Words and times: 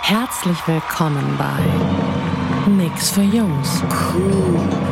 Herzlich 0.00 0.66
willkommen 0.66 1.36
bei 1.36 1.60
Nix 2.70 3.10
für 3.10 3.20
Jungs. 3.20 3.82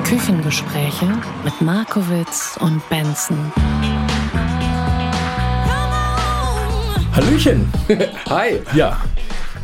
Küchengespräche 0.04 1.06
mit 1.44 1.58
Markowitz 1.62 2.58
und 2.60 2.86
Benson. 2.90 3.50
Hallöchen! 7.14 7.72
Hi! 8.28 8.60
Ja, 8.74 9.00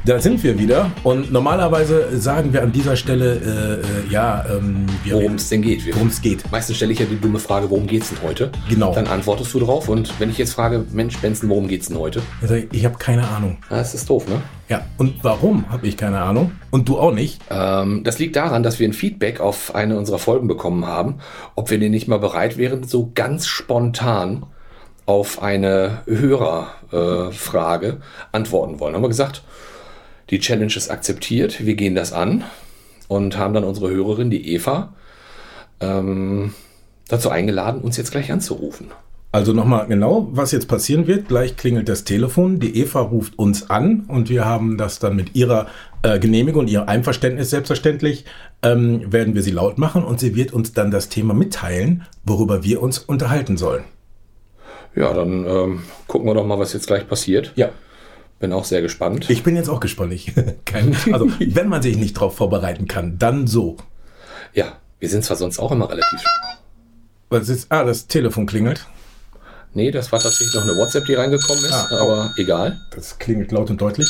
da 0.05 0.19
sind 0.19 0.43
wir 0.43 0.59
wieder. 0.59 0.91
Und 1.05 1.33
normalerweise 1.33 2.19
sagen 2.19 2.53
wir 2.53 2.63
an 2.63 2.73
dieser 2.73 2.97
Stelle, 2.97 3.37
äh, 3.37 4.09
äh, 4.09 4.13
ja, 4.13 4.45
ähm, 4.51 4.87
Worum 5.09 5.35
es 5.35 5.49
denn 5.49 5.63
geht. 5.63 5.95
Worum 5.95 6.09
es 6.09 6.21
geht. 6.21 6.51
Meistens 6.51 6.77
stelle 6.77 6.93
ich 6.93 6.99
ja 6.99 7.07
die 7.07 7.21
dumme 7.21 7.39
Frage, 7.39 7.71
worum 7.71 7.87
geht's 7.87 8.09
denn 8.09 8.19
heute? 8.23 8.51
Genau. 8.69 8.95
Dann 8.95 9.07
antwortest 9.07 9.55
du 9.55 9.61
drauf 9.61 9.89
und 9.89 10.19
wenn 10.19 10.31
ich 10.31 10.39
jetzt 10.39 10.55
frage, 10.55 10.85
Mensch, 10.93 11.17
Benson, 11.19 11.49
worum 11.49 11.69
geht's 11.69 11.89
denn 11.89 11.99
heute? 11.99 12.21
Ich 12.43 12.49
sag, 12.49 12.75
Ich 12.75 12.85
habe 12.85 12.99
keine 12.99 13.29
Ahnung. 13.29 13.59
Das 13.69 13.95
ist 13.95 14.09
doof, 14.11 14.29
ne? 14.29 14.43
Ja, 14.69 14.85
und 14.97 15.23
warum 15.23 15.69
habe 15.71 15.87
ich 15.87 15.97
keine 15.97 16.21
Ahnung? 16.21 16.53
Und 16.71 16.89
du 16.89 16.99
auch 16.99 17.13
nicht? 17.13 17.41
Ähm, 17.51 18.03
das 18.05 18.19
liegt 18.19 18.37
daran, 18.37 18.63
dass 18.63 18.79
wir 18.79 18.89
ein 18.89 18.95
Feedback 18.95 19.41
auf 19.41 19.75
eine 19.75 19.99
unserer 19.99 20.19
Folgen 20.19 20.49
bekommen 20.49 20.87
haben, 20.87 21.19
ob 21.55 21.71
wir 21.71 21.79
denn 21.79 21.91
nicht 21.91 22.09
mal 22.09 22.19
bereit 22.19 22.57
wären, 22.57 22.83
so 22.85 23.11
ganz 23.15 23.47
spontan 23.47 24.47
auf 25.05 25.43
eine 25.43 26.03
Hörerfrage 26.07 27.87
äh, 27.87 27.97
antworten 28.33 28.81
wollen. 28.81 28.95
Haben 28.95 29.03
wir 29.03 29.09
gesagt, 29.09 29.43
die 30.31 30.39
Challenge 30.39 30.73
ist 30.75 30.91
akzeptiert, 30.91 31.65
wir 31.65 31.75
gehen 31.75 31.95
das 31.95 32.13
an 32.13 32.45
und 33.09 33.37
haben 33.37 33.55
dann 33.55 33.65
unsere 33.65 33.91
Hörerin, 33.91 34.31
die 34.31 34.55
Eva, 34.55 34.95
ähm, 35.81 36.55
dazu 37.09 37.31
eingeladen, 37.31 37.81
uns 37.81 37.97
jetzt 37.97 38.13
gleich 38.13 38.33
anzurufen. 38.33 38.89
Also 39.35 39.55
nochmal 39.55 39.87
genau, 39.87 40.29
was 40.33 40.53
jetzt 40.53 40.69
passieren 40.69 41.07
wird. 41.07 41.29
Gleich 41.29 41.57
klingelt 41.57 41.89
das 41.89 42.05
Telefon, 42.05 42.61
die 42.61 42.79
Eva 42.79 43.01
ruft 43.01 43.39
uns 43.39 43.71
an 43.71 44.05
und 44.07 44.29
wir 44.29 44.45
haben 44.45 44.77
das 44.77 44.99
dann 44.99 45.17
mit 45.17 45.35
ihrer 45.35 45.69
äh, 46.03 46.19
Genehmigung 46.19 46.61
und 46.61 46.69
ihrem 46.69 46.87
Einverständnis 46.87 47.49
selbstverständlich, 47.49 48.27
ähm, 48.63 49.11
werden 49.11 49.35
wir 49.35 49.43
sie 49.43 49.51
laut 49.51 49.79
machen 49.79 50.05
und 50.05 50.21
sie 50.21 50.37
wird 50.37 50.53
uns 50.53 50.75
dann 50.75 50.91
das 50.91 51.09
Thema 51.09 51.33
mitteilen, 51.33 52.05
worüber 52.25 52.63
wir 52.63 52.83
uns 52.83 52.99
unterhalten 52.99 53.57
sollen. 53.57 53.85
Ja, 54.95 55.15
dann 55.15 55.47
ähm, 55.47 55.83
gucken 56.07 56.29
wir 56.29 56.35
doch 56.35 56.47
mal, 56.47 56.59
was 56.59 56.75
jetzt 56.75 56.87
gleich 56.87 57.09
passiert. 57.09 57.53
Ja. 57.57 57.71
Bin 58.43 58.53
auch 58.53 58.65
sehr 58.65 58.83
gespannt. 58.83 59.31
Ich 59.31 59.45
bin 59.45 59.55
jetzt 59.55 59.69
auch 59.69 59.79
gespannt. 59.79 60.13
Ich, 60.13 60.33
kein, 60.65 60.97
also, 61.13 61.31
wenn 61.39 61.69
man 61.69 61.81
sich 61.81 61.97
nicht 61.97 62.15
drauf 62.15 62.37
vorbereiten 62.37 62.89
kann, 62.89 63.17
dann 63.17 63.47
so. 63.47 63.77
ja, 64.53 64.79
wir 64.99 65.09
sind 65.09 65.25
zwar 65.25 65.37
sonst 65.37 65.61
auch 65.61 65.71
immer 65.71 65.89
relativ. 65.89 66.21
Was 67.31 67.49
ist? 67.49 67.71
Ah, 67.71 67.85
das 67.85 68.09
Telefon 68.09 68.47
klingelt. 68.47 68.85
Nee, 69.75 69.93
das 69.93 70.11
war 70.11 70.19
tatsächlich 70.19 70.53
noch 70.57 70.65
eine 70.65 70.77
WhatsApp, 70.77 71.07
die 71.07 71.15
reingekommen 71.15 71.65
ist, 71.65 71.73
Ah, 71.73 71.87
oh. 71.93 71.95
aber 71.95 72.35
egal. 72.37 72.81
Das 72.93 73.17
klingelt 73.17 73.53
laut 73.53 73.71
und 73.71 73.81
deutlich. 73.81 74.09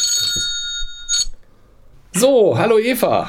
So, 2.15 2.57
hallo 2.57 2.79
Eva. 2.79 3.29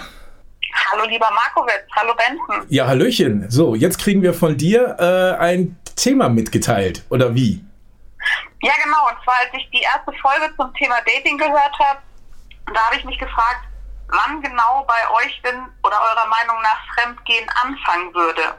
Hallo 0.90 1.04
lieber 1.10 1.28
Markowitz, 1.36 1.84
hallo 1.98 2.14
Benson. 2.16 2.66
ja, 2.70 2.88
Hallöchen. 2.88 3.46
So, 3.50 3.76
jetzt 3.76 4.00
kriegen 4.00 4.22
wir 4.22 4.34
von 4.34 4.56
dir 4.56 4.96
äh, 5.00 5.38
ein 5.38 5.76
Thema 5.98 6.30
mitgeteilt. 6.30 7.04
Oder 7.10 7.36
wie? 7.36 7.62
Ja 8.62 8.74
genau, 8.84 9.10
und 9.10 9.24
zwar 9.24 9.36
als 9.42 9.54
ich 9.54 9.70
die 9.72 9.82
erste 9.82 10.12
Folge 10.22 10.54
zum 10.56 10.74
Thema 10.76 10.96
Dating 11.02 11.38
gehört 11.38 11.78
habe, 11.80 12.00
da 12.74 12.86
habe 12.86 12.96
ich 12.96 13.04
mich 13.06 13.18
gefragt, 13.20 13.66
wann 14.08 14.42
genau 14.42 14.86
bei 14.88 15.10
euch 15.26 15.42
denn 15.44 15.68
oder 15.84 15.98
eurer 16.02 16.28
Meinung 16.28 16.62
nach 16.62 16.80
Fremdgehen 16.94 17.50
anfangen 17.62 18.14
würde. 18.14 18.56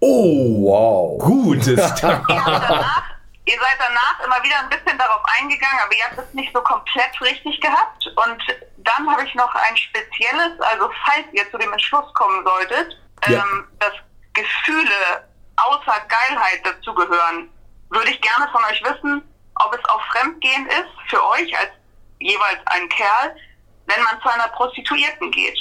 Oh, 0.00 0.64
Wow. 0.64 1.18
gutes 1.18 1.78
Ihr 1.78 1.86
seid 1.86 2.02
danach, 2.02 3.02
ihr 3.46 3.58
seid 3.58 3.78
danach 3.78 4.20
immer 4.24 4.42
wieder 4.42 4.58
ein 4.60 4.68
bisschen 4.68 4.96
darauf 4.98 5.22
eingegangen, 5.40 5.78
aber 5.84 5.94
ihr 5.94 6.04
habt 6.04 6.18
es 6.18 6.34
nicht 6.34 6.52
so 6.54 6.60
komplett 6.62 7.20
richtig 7.20 7.60
gehabt. 7.60 8.06
Und 8.16 8.42
dann 8.78 9.10
habe 9.10 9.24
ich 9.26 9.34
noch 9.34 9.54
ein 9.54 9.76
spezielles, 9.76 10.60
also 10.60 10.90
falls 11.04 11.26
ihr 11.32 11.50
zu 11.50 11.58
dem 11.58 11.72
Entschluss 11.72 12.12
kommen 12.14 12.44
solltet, 12.44 12.96
Ja. 13.28 13.40
ähm, 13.42 13.68
dass 13.78 13.92
Gefühle 14.34 15.28
außer 15.56 16.00
Geilheit 16.08 16.60
dazugehören, 16.64 17.50
würde 17.94 18.10
ich 18.10 18.20
gerne 18.20 18.50
von 18.52 18.62
euch 18.70 18.82
wissen, 18.82 19.22
ob 19.56 19.74
es 19.74 19.84
auch 19.88 20.00
Fremdgehen 20.12 20.66
ist 20.66 21.10
für 21.10 21.22
euch 21.30 21.56
als 21.58 21.70
jeweils 22.20 22.60
ein 22.66 22.88
Kerl, 22.88 23.36
wenn 23.86 24.02
man 24.02 24.20
zu 24.22 24.28
einer 24.28 24.48
Prostituierten 24.48 25.30
geht. 25.30 25.58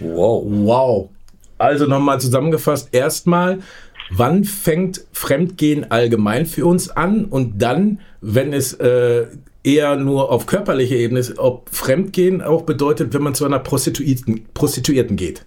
Wow. 0.00 0.42
Wow. 0.46 1.10
Also 1.58 1.86
nochmal 1.86 2.20
zusammengefasst. 2.20 2.92
Erstmal, 2.92 3.62
wann 4.10 4.44
fängt 4.44 5.04
Fremdgehen 5.12 5.90
allgemein 5.90 6.46
für 6.46 6.66
uns 6.66 6.90
an? 6.90 7.24
Und 7.24 7.58
dann, 7.60 8.00
wenn 8.20 8.52
es 8.52 8.74
äh, 8.74 9.26
eher 9.64 9.96
nur 9.96 10.30
auf 10.30 10.46
körperlicher 10.46 10.96
Ebene 10.96 11.20
ist, 11.20 11.38
ob 11.38 11.74
Fremdgehen 11.74 12.42
auch 12.42 12.62
bedeutet, 12.62 13.12
wenn 13.14 13.22
man 13.22 13.34
zu 13.34 13.44
einer 13.44 13.58
Prostituierten, 13.58 14.52
Prostituierten 14.54 15.16
geht. 15.16 15.44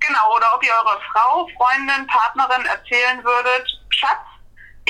Genau, 0.00 0.34
oder 0.34 0.46
ob 0.54 0.64
ihr 0.64 0.70
eurer 0.72 1.00
Frau, 1.12 1.46
Freundin, 1.56 2.06
Partnerin 2.06 2.64
erzählen 2.66 3.22
würdet, 3.22 3.80
Schatz, 3.90 4.29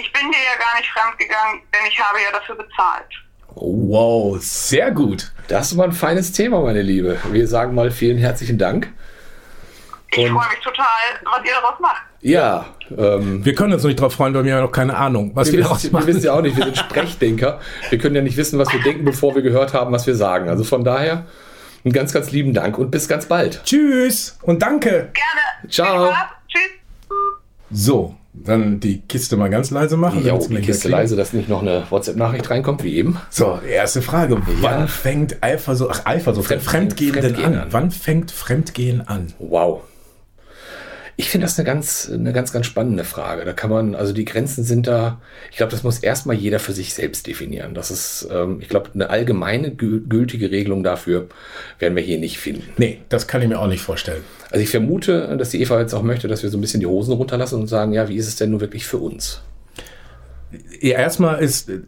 ich 0.01 0.13
bin 0.13 0.31
dir 0.31 0.39
ja 0.39 0.59
gar 0.59 0.79
nicht 0.79 0.91
fremdgegangen, 0.91 1.61
denn 1.75 1.81
ich 1.89 1.99
habe 1.99 2.19
ja 2.19 2.31
dafür 2.39 2.57
bezahlt. 2.57 3.07
Wow, 3.55 4.39
sehr 4.41 4.91
gut. 4.93 5.33
Das 5.49 5.77
war 5.77 5.85
ein 5.85 5.93
feines 5.93 6.33
Thema, 6.33 6.61
meine 6.61 6.83
Liebe. 6.83 7.19
Wir 7.31 7.49
sagen 7.49 7.75
mal 7.75 7.91
vielen 7.91 8.19
herzlichen 8.19 8.59
Dank. 8.59 8.93
Ich 10.13 10.19
Und- 10.19 10.37
freue 10.37 10.49
mich 10.49 10.61
total, 10.61 10.87
was 11.25 11.45
ihr 11.45 11.53
daraus 11.61 11.79
macht. 11.81 12.03
Ja, 12.23 12.67
ähm, 12.97 13.45
Wir 13.45 13.55
können 13.55 13.73
uns 13.73 13.83
noch 13.83 13.89
nicht 13.89 13.99
darauf 14.01 14.13
freuen, 14.15 14.35
weil 14.35 14.45
wir 14.45 14.53
haben 14.53 14.59
ja 14.61 14.65
noch 14.67 14.73
keine 14.73 14.97
Ahnung, 14.97 15.31
was 15.35 15.49
wir, 15.49 15.59
wir, 15.59 15.63
daraus 15.65 15.79
wissen, 15.79 15.93
wir 15.93 16.01
machen. 16.01 16.07
wissen 16.09 16.23
ja 16.25 16.33
auch 16.35 16.43
nicht, 16.43 16.57
wir 16.57 16.65
sind 16.65 16.77
Sprechdenker. 16.79 17.61
Wir 17.89 17.99
können 17.99 18.15
ja 18.17 18.23
nicht 18.23 18.37
wissen, 18.37 18.59
was 18.59 18.73
wir 18.73 18.81
denken, 18.83 19.05
bevor 19.05 19.35
wir 19.35 19.43
gehört 19.43 19.73
haben, 19.73 19.93
was 19.93 20.07
wir 20.07 20.15
sagen. 20.15 20.49
Also 20.49 20.65
von 20.65 20.85
daher, 20.85 21.27
einen 21.85 21.93
ganz, 21.95 22.13
ganz 22.13 22.31
lieben 22.31 22.53
Dank 22.53 22.77
und 22.77 22.91
bis 22.91 23.09
ganz 23.09 23.27
bald. 23.27 23.63
Tschüss 23.65 24.39
und 24.43 24.61
danke. 24.63 25.11
Gerne. 25.13 25.71
Ciao. 25.71 26.13
Tschüss. 26.49 26.71
So, 27.71 28.17
dann 28.33 28.79
die 28.81 29.01
Kiste 29.01 29.37
mal 29.37 29.51
ganz 29.51 29.71
leise 29.71 29.97
machen. 29.97 30.25
Ja, 30.25 30.39
die 30.39 30.57
Kiste 30.61 30.89
leise, 30.89 31.17
dass 31.17 31.33
nicht 31.33 31.49
noch 31.49 31.63
eine 31.63 31.85
WhatsApp-Nachricht 31.91 32.49
reinkommt, 32.51 32.85
wie 32.85 32.95
eben. 32.97 33.17
So, 33.29 33.59
erste 33.69 34.03
Frage. 34.03 34.41
Wann 34.61 34.81
Ja. 34.81 34.87
fängt 34.87 35.43
Eifersucht, 35.43 35.91
ach, 35.93 36.07
Eifersucht, 36.07 36.47
Fremd- 36.47 36.63
Fremdgehen, 36.63 37.13
denn 37.15 37.23
Fremdgehen 37.23 37.55
an? 37.55 37.59
an. 37.63 37.69
Wann 37.73 37.91
fängt 37.91 38.31
Fremdgehen 38.31 39.07
an? 39.07 39.33
Wow. 39.39 39.83
Ich 41.21 41.29
finde 41.29 41.45
das 41.45 41.59
eine 41.59 41.67
ganz, 41.67 42.11
eine 42.11 42.33
ganz, 42.33 42.51
ganz 42.51 42.65
spannende 42.65 43.05
Frage. 43.05 43.45
Da 43.45 43.53
kann 43.53 43.69
man, 43.69 43.95
also 43.95 44.15
die 44.15 44.25
Grenzen 44.25 44.65
sind 44.65 44.87
da, 44.87 45.21
ich 45.51 45.59
glaube, 45.59 45.71
das 45.71 45.83
muss 45.83 45.99
erstmal 45.99 46.35
jeder 46.35 46.59
für 46.59 46.73
sich 46.73 46.95
selbst 46.95 47.27
definieren. 47.27 47.75
Das 47.75 47.91
ist, 47.91 48.27
ähm, 48.33 48.57
ich 48.63 48.71
glaube, 48.71 48.89
eine 48.95 49.11
allgemeine 49.11 49.69
gü- 49.69 50.09
gültige 50.09 50.51
Regelung 50.51 50.83
dafür 50.83 51.27
werden 51.79 51.95
wir 51.95 52.03
hier 52.03 52.17
nicht 52.19 52.39
finden. 52.39 52.73
Nee, 52.79 53.03
das 53.11 53.27
kann 53.27 53.43
ich 53.43 53.49
mir 53.49 53.59
auch 53.59 53.67
nicht 53.67 53.83
vorstellen. 53.83 54.23
Also 54.51 54.63
ich 54.63 54.71
vermute, 54.71 55.37
dass 55.37 55.51
die 55.51 55.61
Eva 55.61 55.79
jetzt 55.79 55.93
auch 55.93 56.03
möchte, 56.03 56.27
dass 56.27 56.43
wir 56.43 56.49
so 56.49 56.57
ein 56.57 56.63
bisschen 56.63 56.81
die 56.81 56.87
Hosen 56.87 57.13
runterlassen 57.13 57.61
und 57.61 57.67
sagen, 57.67 57.93
ja, 57.93 58.09
wie 58.09 58.17
ist 58.17 58.27
es 58.27 58.37
denn 58.37 58.51
nun 58.53 58.63
wirklich 58.63 58.87
für 58.87 58.97
uns? 58.97 59.43
Ja, 60.81 60.97
erstmal 61.01 61.43
ist, 61.43 61.69
äh, 61.69 61.81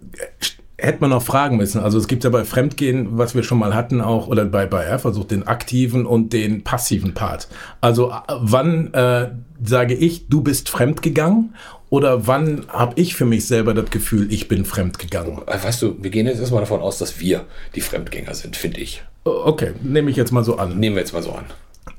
hätte 0.82 1.00
man 1.00 1.11
noch 1.11 1.23
fragen 1.23 1.56
müssen. 1.56 1.81
Also 1.81 1.96
es 1.99 2.08
gibt 2.08 2.25
ja 2.25 2.31
bei 2.31 2.44
Fremdgehen, 2.44 3.17
was 3.17 3.34
wir 3.34 3.43
schon 3.43 3.58
mal 3.58 3.75
hatten, 3.75 4.00
auch, 4.00 4.26
oder 4.26 4.44
bei, 4.44 4.67
bei 4.67 4.93
Eifersucht, 4.93 5.31
den 5.31 5.46
aktiven 5.46 6.06
und 6.06 6.32
den 6.32 6.62
passiven 6.64 7.14
Part. 7.14 7.49
Also 7.81 8.11
äh, 8.11 8.14
wann 8.40 8.93
äh, 8.93 9.31
sage 9.64 9.94
ich, 9.94 10.29
du 10.29 10.43
bist 10.43 10.69
fremdgegangen? 10.69 11.55
Oder 11.88 12.26
wann 12.26 12.64
habe 12.69 12.94
ich 13.00 13.14
für 13.14 13.26
mich 13.26 13.46
selber 13.46 13.75
das 13.75 13.90
Gefühl, 13.90 14.32
ich 14.32 14.49
bin 14.49 14.64
fremdgegangen? 14.64 15.38
Äh, 15.46 15.62
Weißt 15.62 15.82
du, 15.82 15.96
wir 16.02 16.11
gehen 16.11 16.26
jetzt 16.26 16.40
erstmal 16.40 16.62
davon 16.62 16.81
aus, 16.81 16.99
dass 16.99 17.20
wir 17.20 17.44
die 17.75 17.81
Fremdgänger 17.82 18.35
sind, 18.35 18.56
finde 18.56 18.81
ich. 18.81 19.02
Okay, 19.25 19.73
nehme 19.82 20.11
ich 20.11 20.17
jetzt 20.17 20.32
mal 20.32 20.43
so 20.43 20.56
an. 20.56 20.78
Nehmen 20.81 20.96
wir 20.96 21.00
jetzt 21.02 21.12
mal 21.12 21.23
so 21.23 21.32
an. 21.32 21.44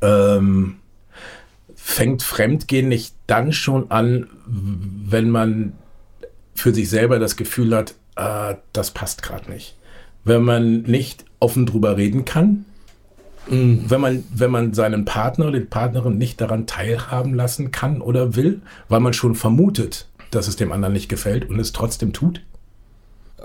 ähm, 0.01 0.75
fängt 1.75 2.24
Fremdgehen 2.24 2.88
nicht 2.89 3.13
dann 3.27 3.53
schon 3.53 3.91
an, 3.91 4.27
wenn 4.45 5.29
man 5.29 5.74
für 6.56 6.74
sich 6.74 6.89
selber 6.89 7.19
das 7.19 7.36
Gefühl 7.36 7.75
hat, 7.75 7.95
äh, 8.15 8.56
das 8.74 8.92
passt 8.92 9.24
gerade 9.24 9.51
nicht. 9.51 9.75
Wenn 10.24 10.44
man 10.44 10.83
nicht 10.83 11.25
offen 11.39 11.65
drüber 11.65 11.98
reden 11.98 12.25
kann, 12.25 12.65
Mhm. 13.50 13.83
Wenn 13.88 14.01
man, 14.01 14.24
wenn 14.33 14.51
man 14.51 14.74
seinen 14.74 15.06
Partner 15.06 15.48
oder 15.48 15.60
die 15.60 15.65
Partnerin 15.65 16.18
nicht 16.18 16.39
daran 16.39 16.65
teilhaben 16.65 17.33
lassen 17.33 17.71
kann 17.71 18.01
oder 18.01 18.36
will, 18.36 18.62
weil 18.88 19.00
man 19.00 19.13
schon 19.13 19.36
vermutet, 19.36 20.07
dass 20.31 20.48
es 20.48 20.56
dem 20.56 20.71
anderen 20.71 20.94
nicht 20.94 21.10
gefällt 21.10 21.50
und 21.50 21.60
es 21.60 21.74
trotzdem 21.74 22.13
tut? 22.13 22.42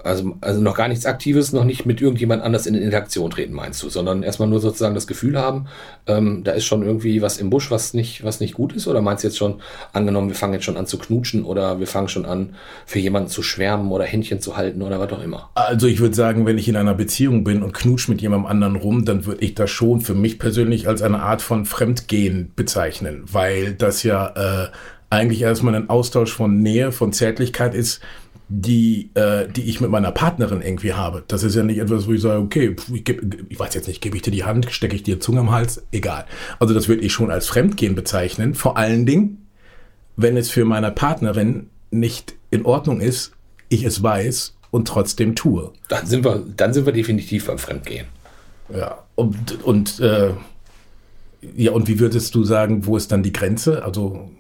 Also, 0.09 0.37
also 0.41 0.61
noch 0.61 0.75
gar 0.75 0.89
nichts 0.89 1.07
Aktives, 1.07 1.53
noch 1.53 1.65
nicht 1.65 1.87
mit 1.87 2.01
irgendjemand 2.01 2.43
anders 2.43 2.67
in 2.67 2.75
Interaktion 2.75 3.31
treten, 3.31 3.53
meinst 3.53 3.83
du, 3.83 3.89
sondern 3.89 4.23
erstmal 4.23 4.49
nur 4.49 4.61
sozusagen 4.61 4.95
das 4.95 5.07
Gefühl 5.07 5.39
haben, 5.39 5.67
ähm, 6.07 6.43
da 6.45 6.53
ist 6.53 6.65
schon 6.65 6.83
irgendwie 6.83 7.21
was 7.23 7.39
im 7.39 7.51
Busch, 7.51 7.71
was 7.71 7.95
nicht, 7.95 8.25
was 8.25 8.41
nicht 8.41 8.55
gut 8.55 8.73
ist? 8.73 8.87
Oder 8.89 9.03
meinst 9.03 9.23
du 9.23 9.29
jetzt 9.29 9.37
schon, 9.37 9.61
angenommen, 9.93 10.29
wir 10.29 10.35
fangen 10.35 10.55
jetzt 10.55 10.65
schon 10.65 10.77
an 10.77 10.87
zu 10.87 10.99
knutschen 10.99 11.45
oder 11.45 11.79
wir 11.79 11.87
fangen 11.87 12.09
schon 12.09 12.25
an, 12.25 12.55
für 12.87 12.99
jemanden 12.99 13.29
zu 13.29 13.43
schwärmen 13.43 13.93
oder 13.93 14.05
Händchen 14.05 14.41
zu 14.41 14.57
halten 14.57 14.83
oder 14.83 14.99
was 14.99 15.13
auch 15.13 15.23
immer? 15.23 15.51
Also 15.55 15.87
ich 15.87 16.01
würde 16.01 16.15
sagen, 16.15 16.47
wenn 16.47 16.59
ich 16.59 16.69
in 16.69 16.77
einer 16.77 16.95
Beziehung 16.95 17.45
bin 17.45 17.63
und 17.63 17.75
knutsch 17.75 18.09
mit 18.09 18.23
jemandem 18.23 18.47
anderen 18.47 18.77
rum, 18.77 19.05
dann 19.05 19.27
würde 19.27 19.45
ich 19.45 19.55
das 19.55 19.71
schon 19.71 20.01
für 20.01 20.15
mich 20.15 20.39
persönlich 20.39 20.89
als 20.89 21.03
eine 21.03 21.21
Art 21.21 21.43
von 21.43 21.67
Fremdgehen 21.67 22.53
bezeichnen, 22.57 23.25
weil 23.31 23.75
das 23.75 24.03
ja 24.03 24.29
äh, 24.29 24.69
eigentlich 25.11 25.43
erstmal 25.43 25.75
ein 25.75 25.89
Austausch 25.89 26.33
von 26.33 26.59
Nähe, 26.61 26.93
von 26.93 27.13
Zärtlichkeit 27.13 27.75
ist, 27.75 28.01
die, 28.49 29.11
äh, 29.15 29.47
die 29.49 29.65
ich 29.65 29.81
mit 29.81 29.91
meiner 29.91 30.11
Partnerin 30.11 30.63
irgendwie 30.63 30.95
habe. 30.95 31.23
Das 31.29 31.43
ist 31.43 31.55
ja 31.55 31.63
nicht 31.63 31.79
etwas, 31.79 32.07
wo 32.07 32.13
ich 32.13 32.23
sage, 32.23 32.41
okay, 32.41 32.77
ich, 32.93 33.05
geb, 33.05 33.47
ich 33.49 33.59
weiß 33.59 33.75
jetzt 33.75 33.89
nicht, 33.89 34.01
gebe 34.01 34.17
ich 34.17 34.23
dir 34.23 34.31
die 34.31 34.45
Hand, 34.45 34.69
stecke 34.71 34.97
ich 34.97 35.03
dir 35.03 35.21
Zunge 35.21 35.41
am 35.41 35.51
Hals, 35.51 35.83
egal. 35.93 36.25
Also 36.59 36.73
das 36.73 36.89
würde 36.89 37.03
ich 37.03 37.13
schon 37.13 37.31
als 37.31 37.47
Fremdgehen 37.47 37.95
bezeichnen. 37.95 38.55
Vor 38.55 38.77
allen 38.79 39.05
Dingen, 39.05 39.47
wenn 40.17 40.37
es 40.37 40.51
für 40.51 40.65
meine 40.65 40.91
Partnerin 40.91 41.69
nicht 41.91 42.35
in 42.51 42.65
Ordnung 42.65 43.01
ist, 43.01 43.33
ich 43.69 43.85
es 43.85 44.03
weiß 44.03 44.55
und 44.71 44.89
trotzdem 44.89 45.35
tue. 45.35 45.73
Dann 45.89 46.07
sind 46.07 46.25
wir, 46.25 46.43
dann 46.57 46.73
sind 46.73 46.87
wir 46.87 46.93
definitiv 46.93 47.47
beim 47.47 47.59
Fremdgehen. 47.59 48.07
Ja, 48.75 49.05
und, 49.15 49.63
und 49.63 50.01
äh, 50.01 50.31
ja, 51.55 51.73
und 51.73 51.87
wie 51.87 52.01
würdest 52.01 52.35
du 52.35 52.45
sagen, 52.45 52.87
wo 52.87 52.97
ist 52.97 53.13
dann 53.13 53.23
die 53.23 53.33
Grenze? 53.33 53.85
Also 53.85 54.31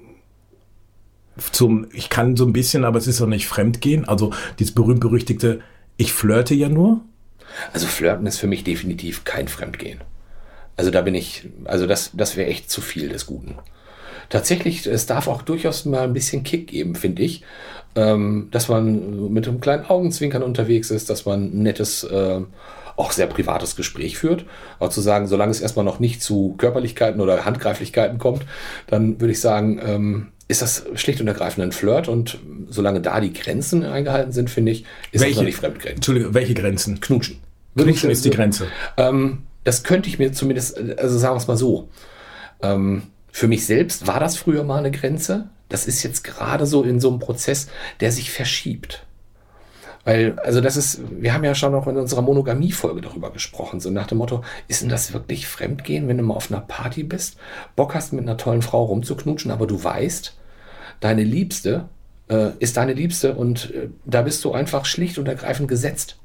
zum, 1.52 1.86
ich 1.92 2.10
kann 2.10 2.36
so 2.36 2.44
ein 2.44 2.52
bisschen, 2.52 2.84
aber 2.84 2.98
es 2.98 3.06
ist 3.06 3.20
auch 3.20 3.26
nicht 3.26 3.46
Fremdgehen. 3.46 4.06
Also 4.06 4.32
dieses 4.58 4.74
berühmt-berüchtigte, 4.74 5.60
ich 5.96 6.12
flirte 6.12 6.54
ja 6.54 6.68
nur. 6.68 7.00
Also 7.72 7.86
Flirten 7.86 8.26
ist 8.26 8.38
für 8.38 8.46
mich 8.46 8.64
definitiv 8.64 9.24
kein 9.24 9.48
Fremdgehen. 9.48 10.00
Also 10.76 10.90
da 10.90 11.02
bin 11.02 11.14
ich, 11.14 11.48
also 11.64 11.86
das, 11.86 12.12
das 12.14 12.36
wäre 12.36 12.48
echt 12.48 12.70
zu 12.70 12.80
viel 12.80 13.08
des 13.08 13.26
Guten. 13.26 13.56
Tatsächlich, 14.28 14.86
es 14.86 15.06
darf 15.06 15.26
auch 15.26 15.42
durchaus 15.42 15.84
mal 15.86 16.02
ein 16.02 16.12
bisschen 16.12 16.42
Kick 16.44 16.68
geben, 16.68 16.94
finde 16.94 17.22
ich. 17.22 17.42
Ähm, 17.94 18.48
dass 18.52 18.68
man 18.68 19.32
mit 19.32 19.48
einem 19.48 19.60
kleinen 19.60 19.86
Augenzwinkern 19.86 20.42
unterwegs 20.42 20.90
ist, 20.90 21.10
dass 21.10 21.24
man 21.24 21.44
ein 21.44 21.62
nettes, 21.62 22.04
äh, 22.04 22.40
auch 22.96 23.12
sehr 23.12 23.26
privates 23.26 23.74
Gespräch 23.74 24.18
führt. 24.18 24.44
Aber 24.78 24.90
zu 24.90 25.00
sagen, 25.00 25.26
solange 25.26 25.50
es 25.50 25.60
erstmal 25.60 25.84
noch 25.84 25.98
nicht 25.98 26.22
zu 26.22 26.54
Körperlichkeiten 26.58 27.20
oder 27.20 27.44
Handgreiflichkeiten 27.44 28.18
kommt, 28.18 28.44
dann 28.86 29.20
würde 29.20 29.32
ich 29.32 29.40
sagen, 29.40 29.80
ähm, 29.82 30.26
ist 30.48 30.62
das 30.62 30.84
schlicht 30.94 31.20
und 31.20 31.28
ergreifend 31.28 31.62
ein 31.62 31.72
Flirt 31.72 32.08
und 32.08 32.38
solange 32.68 33.00
da 33.00 33.20
die 33.20 33.32
Grenzen 33.32 33.84
eingehalten 33.84 34.32
sind, 34.32 34.48
finde 34.48 34.72
ich, 34.72 34.84
ist 35.12 35.20
welche, 35.20 35.34
das 35.34 35.36
noch 35.36 35.44
nicht 35.44 35.56
Fremdgrenzen. 35.56 35.96
Entschuldigung, 35.96 36.34
welche 36.34 36.54
Grenzen? 36.54 37.00
Knutschen. 37.00 37.38
Knutschen 37.76 38.10
ist 38.10 38.24
die 38.24 38.30
Grenze. 38.30 38.66
Ähm, 38.96 39.42
das 39.64 39.84
könnte 39.84 40.08
ich 40.08 40.18
mir 40.18 40.32
zumindest, 40.32 40.78
also 40.98 41.18
sagen 41.18 41.34
wir 41.34 41.38
es 41.38 41.46
mal 41.46 41.56
so. 41.56 41.90
Ähm, 42.62 43.02
für 43.30 43.46
mich 43.46 43.66
selbst 43.66 44.06
war 44.06 44.20
das 44.20 44.36
früher 44.36 44.64
mal 44.64 44.78
eine 44.78 44.90
Grenze. 44.90 45.50
Das 45.68 45.86
ist 45.86 46.02
jetzt 46.02 46.24
gerade 46.24 46.64
so 46.64 46.82
in 46.82 46.98
so 46.98 47.10
einem 47.10 47.18
Prozess, 47.18 47.68
der 48.00 48.10
sich 48.10 48.30
verschiebt. 48.30 49.06
Weil, 50.08 50.38
also 50.38 50.62
das 50.62 50.78
ist, 50.78 51.02
wir 51.20 51.34
haben 51.34 51.44
ja 51.44 51.54
schon 51.54 51.72
noch 51.72 51.86
in 51.86 51.98
unserer 51.98 52.22
Monogamie-Folge 52.22 53.02
darüber 53.02 53.30
gesprochen, 53.30 53.78
so 53.78 53.90
nach 53.90 54.06
dem 54.06 54.16
Motto, 54.16 54.42
ist 54.66 54.80
denn 54.80 54.88
das 54.88 55.12
wirklich 55.12 55.46
Fremdgehen, 55.46 56.08
wenn 56.08 56.16
du 56.16 56.22
mal 56.22 56.32
auf 56.32 56.50
einer 56.50 56.62
Party 56.62 57.02
bist, 57.02 57.36
Bock 57.76 57.94
hast, 57.94 58.14
mit 58.14 58.22
einer 58.22 58.38
tollen 58.38 58.62
Frau 58.62 58.84
rumzuknutschen, 58.84 59.50
aber 59.50 59.66
du 59.66 59.84
weißt, 59.84 60.34
deine 61.00 61.24
Liebste 61.24 61.90
äh, 62.30 62.52
ist 62.58 62.78
deine 62.78 62.94
Liebste 62.94 63.34
und 63.34 63.70
äh, 63.74 63.90
da 64.06 64.22
bist 64.22 64.42
du 64.46 64.52
einfach 64.52 64.86
schlicht 64.86 65.18
und 65.18 65.28
ergreifend 65.28 65.68
gesetzt. 65.68 66.16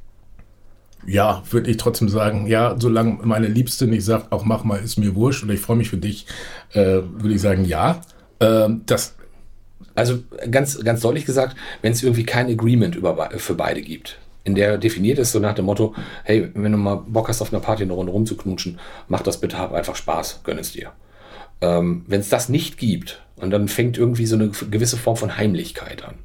Ja, 1.06 1.44
würde 1.51 1.69
ich 1.69 1.75
trotzdem 1.75 2.07
sagen, 2.07 2.47
ja, 2.47 2.77
solange 2.79 3.19
meine 3.25 3.47
Liebste 3.47 3.88
nicht 3.88 4.06
sagt, 4.06 4.31
auch 4.31 4.45
mach 4.45 4.63
mal, 4.63 4.79
ist 4.79 4.97
mir 4.97 5.13
wurscht 5.13 5.44
oder 5.44 5.56
ich 5.56 5.59
freue 5.59 5.75
mich 5.75 5.89
für 5.89 5.97
dich, 5.97 6.25
äh, 6.71 7.01
würde 7.03 7.33
ich 7.33 7.41
sagen, 7.41 7.65
ja. 7.65 8.00
Ähm, 8.39 8.83
das 8.86 9.15
also 9.95 10.23
ganz, 10.49 10.83
ganz 10.83 11.01
deutlich 11.01 11.25
gesagt, 11.25 11.55
wenn 11.81 11.91
es 11.91 12.03
irgendwie 12.03 12.25
kein 12.25 12.49
Agreement 12.49 12.95
über, 12.95 13.29
für 13.37 13.55
beide 13.55 13.81
gibt, 13.81 14.17
in 14.43 14.55
der 14.55 14.77
definiert 14.77 15.19
ist, 15.19 15.31
so 15.31 15.39
nach 15.39 15.53
dem 15.53 15.65
Motto, 15.65 15.95
hey, 16.23 16.49
wenn 16.53 16.71
du 16.71 16.77
mal 16.77 16.95
Bock 16.95 17.29
hast, 17.29 17.41
auf 17.41 17.53
einer 17.53 17.61
Party 17.61 17.83
eine 17.83 17.93
Runde 17.93 18.11
rumzuknutschen, 18.11 18.79
mach 19.07 19.21
das 19.21 19.39
bitte, 19.39 19.57
hab 19.57 19.73
einfach 19.73 19.95
Spaß, 19.95 20.41
gönn 20.43 20.57
es 20.57 20.73
dir. 20.73 20.91
Ähm, 21.61 22.03
wenn 22.07 22.19
es 22.19 22.29
das 22.29 22.49
nicht 22.49 22.77
gibt 22.77 23.21
und 23.37 23.51
dann 23.51 23.67
fängt 23.67 23.97
irgendwie 23.97 24.25
so 24.25 24.35
eine 24.35 24.49
gewisse 24.49 24.97
Form 24.97 25.15
von 25.15 25.37
Heimlichkeit 25.37 26.03
an, 26.03 26.15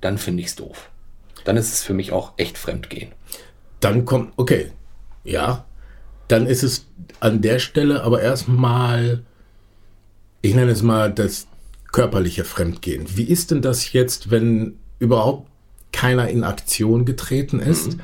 dann 0.00 0.18
finde 0.18 0.42
ich 0.42 0.48
es 0.48 0.56
doof. 0.56 0.90
Dann 1.44 1.56
ist 1.56 1.72
es 1.72 1.82
für 1.82 1.94
mich 1.94 2.12
auch 2.12 2.32
echt 2.36 2.58
Fremdgehen. 2.58 3.12
Dann 3.80 4.04
kommt, 4.04 4.32
okay, 4.36 4.72
ja, 5.24 5.64
dann 6.28 6.46
ist 6.46 6.62
es 6.62 6.86
an 7.20 7.40
der 7.40 7.58
Stelle 7.58 8.02
aber 8.02 8.20
erstmal, 8.22 9.22
ich 10.42 10.54
nenne 10.54 10.72
es 10.72 10.82
mal 10.82 11.12
das 11.12 11.46
körperliche 11.94 12.44
Fremdgehen. 12.44 13.06
Wie 13.14 13.22
ist 13.22 13.52
denn 13.52 13.62
das 13.62 13.92
jetzt, 13.92 14.32
wenn 14.32 14.74
überhaupt 14.98 15.48
keiner 15.92 16.28
in 16.28 16.42
Aktion 16.42 17.04
getreten 17.04 17.60
ist? 17.60 17.94
Mhm. 17.94 18.00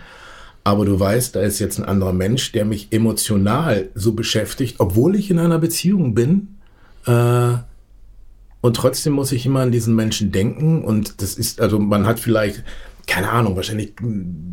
Aber 0.62 0.84
du 0.84 1.00
weißt, 1.00 1.34
da 1.34 1.40
ist 1.40 1.58
jetzt 1.58 1.80
ein 1.80 1.84
anderer 1.84 2.12
Mensch, 2.12 2.52
der 2.52 2.64
mich 2.64 2.92
emotional 2.92 3.88
so 3.96 4.12
beschäftigt, 4.12 4.76
obwohl 4.78 5.16
ich 5.16 5.28
in 5.28 5.40
einer 5.40 5.58
Beziehung 5.58 6.14
bin. 6.14 6.58
Äh, 7.04 7.54
und 8.60 8.76
trotzdem 8.76 9.14
muss 9.14 9.32
ich 9.32 9.44
immer 9.44 9.60
an 9.60 9.72
diesen 9.72 9.96
Menschen 9.96 10.30
denken. 10.30 10.84
Und 10.84 11.20
das 11.20 11.34
ist, 11.34 11.60
also 11.60 11.80
man 11.80 12.06
hat 12.06 12.20
vielleicht, 12.20 12.62
keine 13.08 13.30
Ahnung, 13.30 13.56
wahrscheinlich, 13.56 13.94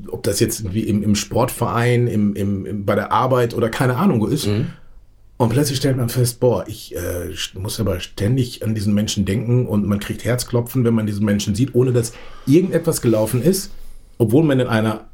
ob 0.07 0.23
das 0.23 0.39
jetzt 0.39 0.61
irgendwie 0.61 0.87
im, 0.87 1.03
im 1.03 1.13
Sportverein, 1.13 2.07
im, 2.07 2.35
im, 2.35 2.85
bei 2.85 2.95
der 2.95 3.11
Arbeit 3.11 3.53
oder 3.53 3.69
keine 3.69 3.97
Ahnung 3.97 4.27
ist. 4.31 4.47
Mhm. 4.47 4.69
Und 5.37 5.49
plötzlich 5.49 5.77
stellt 5.77 5.97
man 5.97 6.09
fest, 6.09 6.39
boah, 6.39 6.67
ich 6.67 6.95
äh, 6.95 7.29
muss 7.53 7.79
aber 7.79 7.99
ständig 7.99 8.63
an 8.63 8.73
diesen 8.73 8.93
Menschen 8.95 9.23
denken 9.25 9.67
und 9.67 9.85
man 9.85 9.99
kriegt 9.99 10.25
Herzklopfen, 10.25 10.83
wenn 10.83 10.95
man 10.95 11.05
diesen 11.05 11.25
Menschen 11.25 11.53
sieht, 11.53 11.75
ohne 11.75 11.93
dass 11.93 12.13
irgendetwas 12.47 13.01
gelaufen 13.01 13.43
ist, 13.43 13.71
obwohl 14.17 14.43
man 14.43 14.59
in 14.59 14.67
einer, 14.67 15.05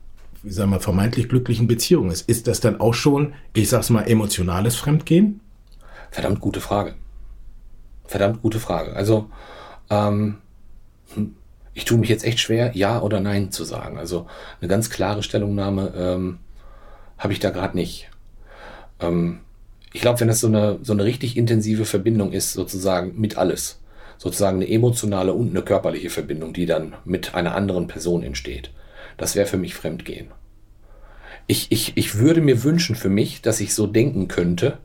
wie 0.41 0.51
sagen 0.51 0.71
wir, 0.71 0.79
vermeintlich 0.79 1.27
glücklichen 1.27 1.67
Beziehung 1.67 2.09
ist. 2.09 2.29
Ist 2.29 2.47
das 2.47 2.61
dann 2.61 2.79
auch 2.79 2.93
schon, 2.93 3.33
ich 3.53 3.67
sag's 3.67 3.89
mal, 3.89 4.03
emotionales 4.03 4.77
Fremdgehen? 4.77 5.41
Verdammt 6.09 6.39
gute 6.39 6.61
Frage. 6.61 6.95
Verdammt 8.05 8.41
gute 8.41 8.59
Frage. 8.59 8.95
Also, 8.95 9.29
ähm, 9.89 10.37
hm, 11.15 11.35
ich 11.73 11.83
tue 11.83 11.97
mich 11.97 12.09
jetzt 12.09 12.23
echt 12.23 12.39
schwer, 12.39 12.71
ja 12.77 13.01
oder 13.01 13.19
nein 13.19 13.51
zu 13.51 13.65
sagen. 13.65 13.97
Also 13.97 14.27
eine 14.61 14.69
ganz 14.69 14.89
klare 14.89 15.21
Stellungnahme 15.21 15.93
ähm, 15.97 16.37
habe 17.17 17.33
ich 17.33 17.39
da 17.39 17.49
gerade 17.49 17.75
nicht. 17.75 18.09
Ähm, 18.99 19.39
ich 19.93 20.01
glaube, 20.01 20.19
wenn 20.19 20.27
das 20.27 20.39
so 20.39 20.47
eine, 20.47 20.79
so 20.81 20.91
eine 20.91 21.05
richtig 21.05 21.37
intensive 21.37 21.85
Verbindung 21.85 22.33
ist, 22.33 22.53
sozusagen 22.53 23.19
mit 23.19 23.37
alles, 23.37 23.79
sozusagen 24.17 24.57
eine 24.57 24.69
emotionale 24.69 25.33
und 25.33 25.51
eine 25.51 25.61
körperliche 25.61 26.09
Verbindung, 26.09 26.53
die 26.53 26.65
dann 26.65 26.95
mit 27.05 27.35
einer 27.35 27.55
anderen 27.55 27.87
Person 27.87 28.23
entsteht, 28.23 28.71
das 29.17 29.35
wäre 29.35 29.47
für 29.47 29.57
mich 29.57 29.75
Fremdgehen. 29.75 30.27
Ich, 31.45 31.71
ich, 31.71 31.93
ich 31.95 32.17
würde 32.17 32.41
mir 32.41 32.63
wünschen 32.63 32.95
für 32.95 33.09
mich, 33.09 33.41
dass 33.41 33.59
ich 33.59 33.73
so 33.73 33.85
denken 33.85 34.27
könnte, 34.27 34.79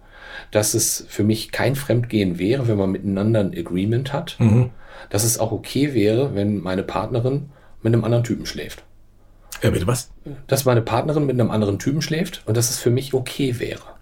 dass 0.50 0.74
es 0.74 1.06
für 1.08 1.24
mich 1.24 1.52
kein 1.52 1.74
Fremdgehen 1.76 2.38
wäre, 2.38 2.68
wenn 2.68 2.76
man 2.76 2.90
miteinander 2.90 3.40
ein 3.40 3.56
Agreement 3.56 4.12
hat, 4.12 4.36
mhm. 4.38 4.70
dass 5.08 5.24
es 5.24 5.38
auch 5.38 5.52
okay 5.52 5.94
wäre, 5.94 6.34
wenn 6.34 6.60
meine 6.60 6.82
Partnerin 6.82 7.50
mit 7.82 7.94
einem 7.94 8.04
anderen 8.04 8.24
Typen 8.24 8.44
schläft. 8.44 8.84
Ja, 9.62 9.70
bitte 9.70 9.86
was? 9.86 10.10
Dass 10.46 10.64
meine 10.64 10.82
Partnerin 10.82 11.26
mit 11.26 11.40
einem 11.40 11.50
anderen 11.50 11.78
Typen 11.78 12.02
schläft 12.02 12.42
und 12.46 12.56
dass 12.56 12.70
es 12.70 12.78
für 12.78 12.90
mich 12.90 13.14
okay 13.14 13.58
wäre. 13.58 13.97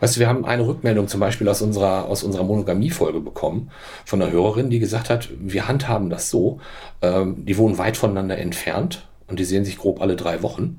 Weißt 0.00 0.16
du, 0.16 0.20
wir 0.20 0.28
haben 0.28 0.44
eine 0.44 0.66
Rückmeldung 0.66 1.08
zum 1.08 1.20
Beispiel 1.20 1.48
aus 1.48 1.62
unserer, 1.62 2.06
aus 2.06 2.22
unserer 2.22 2.44
Monogamie-Folge 2.44 3.20
bekommen 3.20 3.70
von 4.04 4.22
einer 4.22 4.30
Hörerin, 4.30 4.70
die 4.70 4.78
gesagt 4.78 5.10
hat, 5.10 5.28
wir 5.38 5.68
handhaben 5.68 6.10
das 6.10 6.30
so, 6.30 6.60
ähm, 7.02 7.44
die 7.44 7.56
wohnen 7.58 7.78
weit 7.78 7.96
voneinander 7.96 8.38
entfernt 8.38 9.08
und 9.26 9.38
die 9.38 9.44
sehen 9.44 9.64
sich 9.64 9.78
grob 9.78 10.00
alle 10.00 10.16
drei 10.16 10.42
Wochen. 10.42 10.78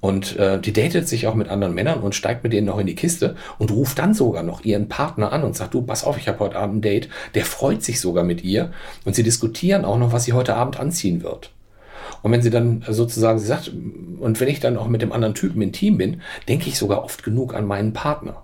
Und 0.00 0.36
äh, 0.36 0.60
die 0.60 0.72
datet 0.72 1.06
sich 1.06 1.28
auch 1.28 1.36
mit 1.36 1.48
anderen 1.48 1.74
Männern 1.74 2.00
und 2.00 2.16
steigt 2.16 2.42
mit 2.42 2.52
denen 2.52 2.66
noch 2.66 2.80
in 2.80 2.88
die 2.88 2.96
Kiste 2.96 3.36
und 3.58 3.70
ruft 3.70 4.00
dann 4.00 4.14
sogar 4.14 4.42
noch 4.42 4.64
ihren 4.64 4.88
Partner 4.88 5.32
an 5.32 5.44
und 5.44 5.56
sagt, 5.56 5.74
du, 5.74 5.82
pass 5.82 6.02
auf, 6.02 6.18
ich 6.18 6.26
habe 6.26 6.40
heute 6.40 6.56
Abend 6.56 6.78
ein 6.78 6.82
Date. 6.82 7.08
Der 7.36 7.44
freut 7.44 7.84
sich 7.84 8.00
sogar 8.00 8.24
mit 8.24 8.42
ihr 8.42 8.72
und 9.04 9.14
sie 9.14 9.22
diskutieren 9.22 9.84
auch 9.84 9.98
noch, 9.98 10.12
was 10.12 10.24
sie 10.24 10.32
heute 10.32 10.56
Abend 10.56 10.80
anziehen 10.80 11.22
wird. 11.22 11.52
Und 12.22 12.32
wenn 12.32 12.42
sie 12.42 12.50
dann 12.50 12.84
sozusagen, 12.88 13.38
sie 13.38 13.46
sagt, 13.46 13.68
und 13.68 14.40
wenn 14.40 14.48
ich 14.48 14.60
dann 14.60 14.76
auch 14.76 14.88
mit 14.88 15.02
dem 15.02 15.12
anderen 15.12 15.34
Typen 15.34 15.62
intim 15.62 15.98
bin, 15.98 16.20
denke 16.48 16.68
ich 16.68 16.78
sogar 16.78 17.04
oft 17.04 17.22
genug 17.22 17.54
an 17.54 17.66
meinen 17.66 17.92
Partner. 17.92 18.42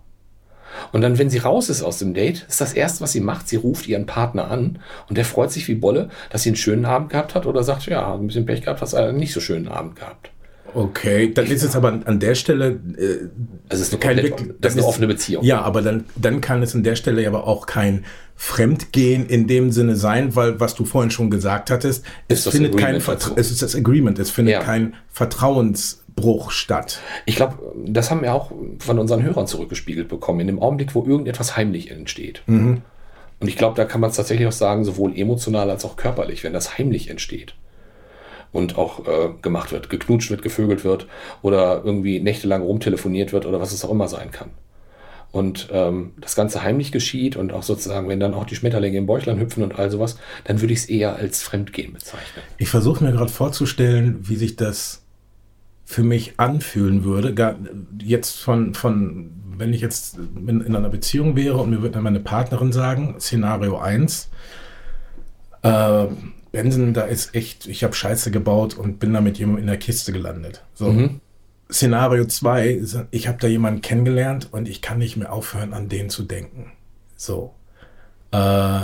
Und 0.93 1.01
dann, 1.01 1.19
wenn 1.19 1.31
sie 1.31 1.39
raus 1.39 1.69
ist 1.69 1.83
aus 1.83 1.99
dem 1.99 2.15
Date, 2.15 2.45
ist 2.49 2.61
das 2.61 2.73
erste, 2.73 3.01
was 3.01 3.13
sie 3.13 3.21
macht, 3.21 3.49
sie 3.49 3.57
ruft 3.57 3.87
ihren 3.89 4.07
Partner 4.07 4.51
an 4.51 4.79
und 5.09 5.17
der 5.17 5.25
freut 5.25 5.51
sich 5.51 5.67
wie 5.69 5.75
Bolle, 5.75 6.11
dass 6.31 6.43
sie 6.43 6.51
einen 6.51 6.57
schönen 6.57 6.85
Abend 6.85 7.11
gehabt 7.11 7.35
hat 7.35 7.47
oder 7.47 7.63
sagt, 7.63 7.87
ja, 7.87 8.15
ein 8.15 8.27
bisschen 8.27 8.47
Pech 8.47 8.63
gehabt, 8.63 8.81
hast 8.81 8.95
einen 8.95 9.17
nicht 9.17 9.33
so 9.33 9.41
schönen 9.41 9.69
Abend 9.69 9.97
gehabt. 9.97 10.31
Okay, 10.75 11.33
dann 11.33 11.47
ist 11.47 11.63
es 11.63 11.75
aber 11.75 12.01
an- 12.05 12.21
der 12.21 12.35
Stelle 12.35 12.79
äh, 12.97 13.29
Also 13.69 13.83
es 13.83 13.93
ist 13.93 13.93
eine, 13.93 14.01
kein 14.01 14.31
komplett, 14.31 14.57
das 14.61 14.73
ist 14.75 14.79
eine 14.79 14.87
offene 14.87 15.07
Beziehung. 15.07 15.43
Ja, 15.45 15.63
aber 15.63 15.83
dann, 15.83 16.05
dann 16.17 16.41
kann 16.41 16.63
es 16.63 16.75
an 16.75 16.83
der 16.83 16.95
Stelle 16.97 17.27
aber 17.27 17.47
auch 17.47 17.67
kein 17.67 18.05
Fremdgehen 18.37 19.27
in 19.27 19.47
dem 19.47 19.73
Sinne 19.73 19.97
sein, 19.97 20.37
weil 20.37 20.61
was 20.61 20.75
du 20.75 20.85
vorhin 20.85 21.11
schon 21.11 21.31
gesagt 21.31 21.71
hattest, 21.71 22.05
es 22.29 22.39
Ist 22.39 22.47
das 22.47 22.55
findet 22.55 22.73
kein 22.77 22.97
Agreement 22.97 23.03
Vertra 23.03 23.33
es 23.37 23.51
ist 23.51 23.63
das 23.63 23.75
Agreement, 23.75 24.19
es 24.19 24.31
findet 24.31 24.53
Ja. 24.55 24.61
kein 24.63 24.95
Vertrauensbruch 25.11 26.51
statt. 26.51 27.01
Ich 27.27 27.37
glaube, 27.37 27.59
das 27.87 28.11
haben 28.11 28.23
wir 28.23 28.35
auch 28.35 28.53
von 28.79 28.99
unseren 28.99 29.23
Hörern 29.23 29.47
zurückgespiegelt 29.47 30.09
bekommen, 30.09 30.41
in 30.41 30.47
dem 30.47 30.61
Augenblick, 30.61 30.95
wo 30.95 31.05
irgendetwas 31.05 31.57
heimlich 31.57 31.91
entsteht. 31.91 32.43
Mhm. 32.47 32.83
Und 33.41 33.49
ich 33.49 33.57
glaube, 33.57 33.77
da 33.77 33.85
kann 33.85 34.01
man 34.01 34.11
es 34.11 34.17
tatsächlich 34.17 34.47
auch 34.49 34.53
sagen, 34.53 34.85
sowohl 34.85 35.17
emotional 35.17 35.71
als 35.71 35.85
auch 35.85 35.97
körperlich, 35.97 36.43
wenn 36.45 36.53
das 36.53 36.77
heimlich 36.79 37.09
entsteht. 37.11 37.55
Und 38.51 38.79
auch 38.79 39.07
äh, 39.07 39.31
gemacht 39.43 39.73
wird, 39.73 39.91
geknutscht 39.91 40.31
wird, 40.31 40.43
gevögelt 40.43 40.83
wird 40.85 41.07
oder 41.43 41.83
irgendwie 41.85 42.19
nächtelang 42.19 42.63
rumtelefoniert 42.63 43.33
wird 43.33 43.45
oder 43.45 43.61
was 43.61 43.73
es 43.73 43.85
auch 43.85 43.91
immer 43.91 44.09
sein 44.09 44.31
kann. 44.31 44.51
Und 45.31 45.69
ähm, 45.73 46.13
das 46.19 46.35
Ganze 46.35 46.63
heimlich 46.63 46.91
geschieht 46.91 47.37
und 47.37 47.53
auch 47.53 47.63
sozusagen, 47.63 48.09
wenn 48.09 48.19
dann 48.19 48.33
auch 48.33 48.47
die 48.47 48.57
Schmetterlinge 48.57 48.97
im 48.97 49.07
Bäuchlein 49.07 49.39
hüpfen 49.39 49.63
und 49.63 49.79
all 49.79 49.91
sowas, 49.91 50.17
dann 50.45 50.61
würde 50.63 50.73
ich 50.73 50.81
es 50.81 50.87
eher 50.87 51.17
als 51.17 51.43
Fremdgehen 51.43 51.93
bezeichnen. 51.93 52.43
Ich 52.57 52.71
versuche 52.71 53.05
mir 53.05 53.13
gerade 53.13 53.31
vorzustellen, 53.31 54.21
wie 54.23 54.37
sich 54.37 54.57
das 54.57 55.03
für 55.85 56.03
mich 56.03 56.35
anfühlen 56.39 57.05
würde. 57.05 57.35
Gar, 57.35 57.57
jetzt 58.03 58.39
von, 58.41 58.75
von, 58.75 59.31
wenn 59.57 59.75
ich 59.75 59.83
jetzt 59.83 60.19
in, 60.19 60.63
in 60.63 60.75
einer 60.75 60.89
Beziehung 60.89 61.37
wäre 61.37 61.59
und 61.59 61.71
mir 61.71 61.83
würde 61.83 61.95
dann 61.95 62.05
meine 62.05 62.21
Partnerin 62.21 62.73
sagen, 62.73 63.17
Szenario 63.19 63.79
1, 63.79 64.31
äh, 65.63 66.07
Benson, 66.53 66.95
da 66.95 67.03
ist 67.03 67.35
echt, 67.35 67.67
ich 67.67 67.85
habe 67.85 67.95
Scheiße 67.95 68.31
gebaut 68.31 68.75
und 68.75 68.99
bin 68.99 69.13
da 69.13 69.21
mit 69.21 69.39
jemandem 69.39 69.63
in 69.63 69.67
der 69.67 69.77
Kiste 69.77 70.13
gelandet. 70.13 70.65
So. 70.75 70.91
Szenario 71.71 72.25
2, 72.25 72.69
ist, 72.69 72.99
ich 73.11 73.29
habe 73.29 73.39
da 73.39 73.47
jemanden 73.47 73.83
kennengelernt 73.83 74.49
und 74.53 74.69
ich 74.69 74.81
kann 74.81 74.99
nicht 74.99 75.17
mehr 75.17 75.33
aufhören, 75.33 75.75
an 75.75 75.89
den 75.89 76.09
zu 76.09 76.23
denken. 76.23 76.73
So. 77.17 77.55
Äh, 78.31 78.81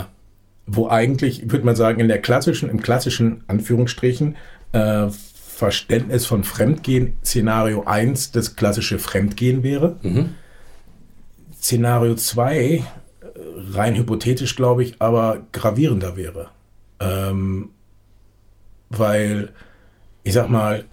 wo 0.67 0.87
eigentlich, 0.89 1.51
würde 1.51 1.65
man 1.65 1.75
sagen, 1.75 1.99
in 1.99 2.07
der 2.07 2.21
klassischen, 2.21 2.69
im 2.69 2.81
klassischen 2.81 3.43
Anführungsstrichen, 3.47 4.35
äh, 4.71 5.07
Verständnis 5.09 6.25
von 6.25 6.43
Fremdgehen, 6.43 7.13
Szenario 7.23 7.83
1 7.85 8.31
das 8.31 8.55
klassische 8.55 8.99
Fremdgehen 8.99 9.63
wäre. 9.63 9.95
Szenario 11.59 12.15
2, 12.15 12.55
äh, 12.57 12.83
rein 13.71 13.95
hypothetisch 13.95 14.55
glaube 14.55 14.83
ich, 14.83 15.01
aber 15.01 15.43
gravierender 15.51 16.17
wäre. 16.17 16.49
Ähm, 16.99 17.69
weil, 18.89 19.49
ich 20.23 20.33
sag 20.33 20.49
mal, 20.49 20.85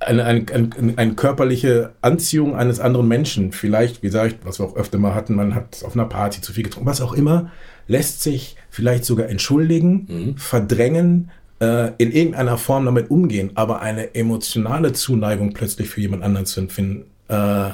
eine, 0.00 0.24
eine, 0.24 0.44
eine, 0.52 0.94
eine 0.96 1.14
körperliche 1.14 1.92
Anziehung 2.00 2.56
eines 2.56 2.80
anderen 2.80 3.08
Menschen, 3.08 3.52
vielleicht, 3.52 4.02
wie 4.02 4.06
gesagt, 4.06 4.38
was 4.44 4.58
wir 4.58 4.66
auch 4.66 4.76
öfter 4.76 4.98
mal 4.98 5.14
hatten, 5.14 5.34
man 5.34 5.54
hat 5.54 5.82
auf 5.84 5.94
einer 5.94 6.06
Party 6.06 6.40
zu 6.40 6.52
viel 6.52 6.64
getrunken, 6.64 6.88
was 6.88 7.00
auch 7.00 7.12
immer, 7.12 7.50
lässt 7.86 8.22
sich 8.22 8.56
vielleicht 8.70 9.04
sogar 9.04 9.28
entschuldigen, 9.28 10.34
verdrängen, 10.38 11.30
äh, 11.60 11.92
in 11.98 12.10
irgendeiner 12.10 12.58
Form 12.58 12.84
damit 12.84 13.10
umgehen, 13.10 13.52
aber 13.54 13.80
eine 13.80 14.14
emotionale 14.14 14.92
Zuneigung 14.92 15.52
plötzlich 15.52 15.88
für 15.88 16.00
jemand 16.00 16.22
anderen 16.24 16.46
zu 16.46 16.60
empfinden, 16.60 17.04
äh, 17.28 17.70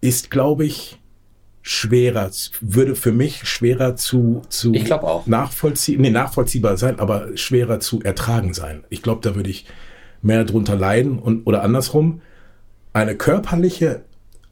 ist, 0.00 0.30
glaube 0.30 0.64
ich, 0.64 0.99
schwerer, 1.62 2.30
würde 2.60 2.94
für 2.94 3.12
mich 3.12 3.46
schwerer 3.46 3.96
zu, 3.96 4.42
zu 4.48 4.72
Ich 4.74 4.90
auch. 4.92 5.26
nachvollziehen, 5.26 6.00
nee, 6.00 6.10
nachvollziehbar 6.10 6.76
sein, 6.76 6.98
aber 6.98 7.36
schwerer 7.36 7.80
zu 7.80 8.00
ertragen 8.02 8.54
sein. 8.54 8.84
Ich 8.88 9.02
glaube, 9.02 9.20
da 9.22 9.34
würde 9.34 9.50
ich 9.50 9.66
mehr 10.22 10.44
drunter 10.44 10.76
leiden 10.76 11.18
und 11.18 11.46
oder 11.46 11.62
andersrum 11.62 12.22
eine 12.92 13.16
körperliche 13.16 14.02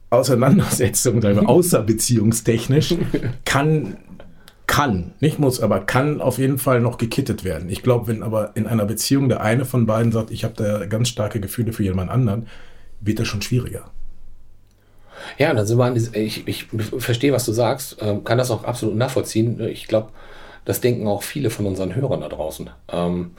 Auseinandersetzung, 0.09 1.21
sagen 1.21 1.41
wir, 1.41 1.49
außerbeziehungstechnisch 1.49 2.95
kann 3.45 3.97
kann, 4.69 5.15
nicht 5.19 5.39
muss, 5.39 5.59
aber 5.61 5.79
kann 5.79 6.21
auf 6.21 6.37
jeden 6.37 6.59
Fall 6.59 6.79
noch 6.79 6.99
gekittet 6.99 7.43
werden. 7.43 7.69
Ich 7.69 7.81
glaube, 7.81 8.05
wenn 8.05 8.21
aber 8.21 8.51
in 8.53 8.67
einer 8.67 8.85
Beziehung 8.85 9.27
der 9.27 9.41
eine 9.41 9.65
von 9.65 9.87
beiden 9.87 10.11
sagt, 10.11 10.29
ich 10.29 10.43
habe 10.43 10.53
da 10.55 10.85
ganz 10.85 11.09
starke 11.09 11.39
Gefühle 11.39 11.73
für 11.73 11.81
jemand 11.81 12.11
anderen, 12.11 12.45
wird 13.01 13.17
das 13.17 13.27
schon 13.27 13.41
schwieriger. 13.41 13.89
Ja, 15.37 15.53
dann 15.53 15.65
sind 15.65 15.77
wir 15.77 15.85
an 15.85 15.93
diese, 15.93 16.15
ich, 16.17 16.47
ich 16.47 16.67
verstehe, 16.97 17.33
was 17.33 17.45
du 17.45 17.51
sagst, 17.51 17.97
ähm, 18.01 18.23
kann 18.23 18.37
das 18.37 18.51
auch 18.51 18.63
absolut 18.63 18.95
nachvollziehen. 18.95 19.59
Ich 19.61 19.87
glaube, 19.87 20.09
das 20.65 20.81
denken 20.81 21.07
auch 21.07 21.23
viele 21.23 21.49
von 21.49 21.65
unseren 21.65 21.95
Hörern 21.95 22.21
da 22.21 22.29
draußen. 22.29 22.69
Ähm, 22.91 23.31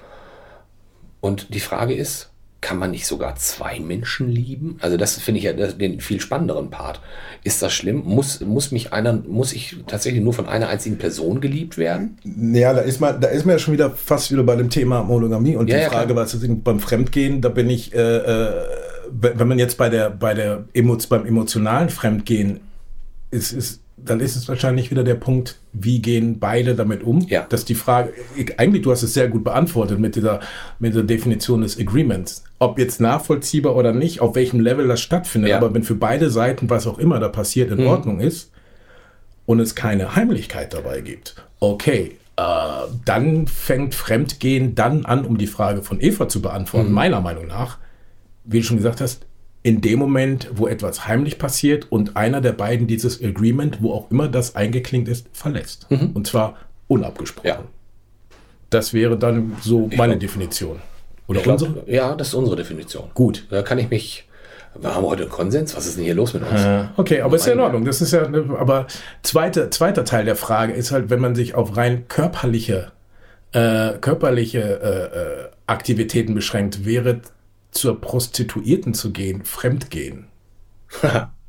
und 1.21 1.55
die 1.55 1.61
Frage 1.61 1.95
ist, 1.95 2.31
kann 2.63 2.79
man 2.79 2.91
nicht 2.91 3.07
sogar 3.07 3.37
zwei 3.37 3.81
Menschen 3.81 4.29
lieben? 4.29 4.77
Also 4.83 4.99
das 4.99 5.19
finde 5.19 5.39
ich 5.39 5.45
ja 5.45 5.53
den 5.55 6.01
viel 6.01 6.21
spannenderen 6.21 6.69
Part. 6.69 7.01
Ist 7.43 7.63
das 7.63 7.73
schlimm? 7.73 8.03
Muss, 8.05 8.41
muss 8.41 8.71
mich 8.71 8.93
einer, 8.93 9.15
muss 9.15 9.55
ich 9.55 9.77
tatsächlich 9.87 10.23
nur 10.23 10.35
von 10.35 10.47
einer 10.47 10.69
einzigen 10.69 10.99
Person 10.99 11.41
geliebt 11.41 11.79
werden? 11.79 12.19
Ja, 12.53 12.75
da 12.75 12.81
ist 12.83 13.01
man, 13.01 13.19
da 13.19 13.29
ist 13.29 13.47
man 13.47 13.55
ja 13.55 13.59
schon 13.59 13.73
wieder 13.73 13.91
fast 13.91 14.31
wieder 14.31 14.43
bei 14.43 14.57
dem 14.57 14.69
Thema 14.69 15.03
Monogamie 15.03 15.57
und 15.57 15.69
Ja, 15.71 15.77
die 15.77 15.83
ja, 15.85 15.89
Frage, 15.89 16.13
klar. 16.13 16.25
was 16.25 16.35
ist 16.35 16.65
beim 16.65 16.81
Fremdgehen, 16.81 17.41
da 17.41 17.49
bin 17.49 17.71
ich, 17.71 17.95
äh, 17.95 17.99
äh, 17.99 18.53
wenn 19.13 19.49
man 19.49 19.59
jetzt 19.59 19.77
bei 19.79 19.89
der, 19.89 20.11
bei 20.11 20.35
der 20.35 20.65
beim 21.09 21.27
emotionalen 21.27 21.89
Fremdgehen 21.89 22.61
ist, 23.31 23.53
ist, 23.53 23.81
dann 23.97 24.21
ist 24.21 24.37
es 24.37 24.49
wahrscheinlich 24.49 24.91
wieder 24.91 25.05
der 25.05 25.15
Punkt, 25.15 25.59
wie 25.73 26.01
gehen 26.01 26.39
beide 26.39 26.75
damit 26.75 27.03
um? 27.03 27.21
Ja. 27.29 27.47
Dass 27.49 27.65
die 27.65 27.75
Frage, 27.75 28.13
ich, 28.37 28.59
eigentlich 28.59 28.83
du 28.83 28.91
hast 28.91 29.03
es 29.03 29.15
sehr 29.15 29.29
gut 29.29 29.45
beantwortet 29.45 29.99
mit 29.99 30.17
dieser, 30.17 30.41
mit 30.79 30.95
der 30.95 31.03
Definition 31.03 31.63
des 31.63 31.79
Agreements. 31.79 32.45
Ob 32.59 32.79
jetzt 32.79 33.01
nachvollziehbar 33.01 33.77
oder 33.77 33.93
nicht, 33.93 34.21
auf 34.21 34.35
welchem 34.35 34.61
Level 34.61 34.89
das 34.89 35.01
stattfindet, 35.01 35.51
Ja. 35.51 35.57
aber 35.59 35.73
wenn 35.75 35.83
für 35.83 35.95
beide 35.95 36.31
Seiten, 36.31 36.71
was 36.71 36.87
auch 36.87 36.99
immer 36.99 37.21
da 37.21 37.29
passiert, 37.29 37.71
in 37.71 37.87
Ordnung 37.87 38.21
ist, 38.21 38.51
und 39.47 39.59
es 39.61 39.75
keine 39.75 40.15
Heimlichkeit 40.15 40.73
dabei 40.73 41.01
gibt, 41.01 41.35
okay, 41.59 42.17
äh, 42.37 42.43
dann 43.05 43.49
fängt 43.49 43.95
Fremdgehen 43.95 44.75
dann 44.75 45.05
an, 45.05 45.25
um 45.25 45.39
die 45.39 45.49
Frage 45.49 45.83
von 45.83 46.01
Eva 46.01 46.29
zu 46.29 46.41
beantworten, 46.41 46.93
meiner 46.93 47.21
Meinung 47.21 47.49
nach, 47.49 47.79
wie 48.51 48.59
du 48.61 48.65
schon 48.65 48.77
gesagt 48.77 49.01
hast, 49.01 49.27
in 49.63 49.81
dem 49.83 49.99
Moment, 49.99 50.51
wo 50.55 50.67
etwas 50.69 51.07
heimlich 51.07 51.39
passiert 51.39 51.87
und 51.93 52.17
einer 52.17 52.41
der 52.41 52.53
beiden 52.53 52.87
dieses 52.87 53.23
Agreement, 53.23 53.83
wo 53.83 53.93
auch 53.93 54.11
immer 54.11 54.27
das 54.29 54.57
eingeklingt 54.57 55.07
ist, 55.09 55.27
verlässt. 55.33 55.87
Und 55.91 56.27
zwar 56.27 56.57
unabgesprochen. 56.89 57.47
Ja. 57.49 57.63
Das 58.71 58.95
wäre 58.95 59.19
dann 59.19 59.57
so 59.61 59.89
meine 59.97 60.13
glaub- 60.15 60.21
Definition. 60.21 60.79
Oder 61.27 61.39
Ich 61.41 61.45
glaub, 61.45 61.61
unsere? 61.63 61.91
ja, 61.91 62.15
das 62.15 62.29
ist 62.29 62.35
unsere 62.35 62.57
Definition. 62.57 63.05
Gut. 63.15 63.47
Da 63.51 63.63
kann 63.63 63.79
ich 63.79 63.91
mich. 63.91 64.27
Wir 64.81 64.95
haben 64.95 65.05
heute 65.05 65.23
einen 65.25 65.31
Konsens. 65.33 65.77
Was 65.77 65.87
ist 65.87 65.97
denn 65.97 66.05
hier 66.05 66.15
los 66.15 66.33
mit 66.35 66.43
uns? 66.49 66.61
Äh, 66.61 66.85
Okay, 66.97 67.21
aber 67.21 67.37
ist 67.37 67.47
ja 67.47 67.53
in 67.53 67.61
Ordnung. 67.61 67.85
Das 67.85 68.01
ist 68.01 68.13
ja, 68.13 68.23
aber 68.59 68.87
zweiter, 69.23 69.71
zweiter 69.71 70.05
Teil 70.05 70.25
der 70.25 70.37
Frage 70.37 70.73
ist 70.73 70.91
halt, 70.93 71.11
wenn 71.11 71.21
man 71.21 71.35
sich 71.35 71.55
auf 71.55 71.77
rein 71.77 72.07
körperliche, 72.09 72.93
äh, 73.53 73.93
körperliche 74.01 74.61
äh, 74.61 75.43
äh, 75.45 75.49
Aktivitäten 75.67 76.35
beschränkt, 76.35 76.85
wäre 76.85 77.21
zur 77.71 78.01
Prostituierten 78.01 78.95
zu 78.95 79.13
gehen, 79.13 79.45
Fremdgehen. 79.45 80.29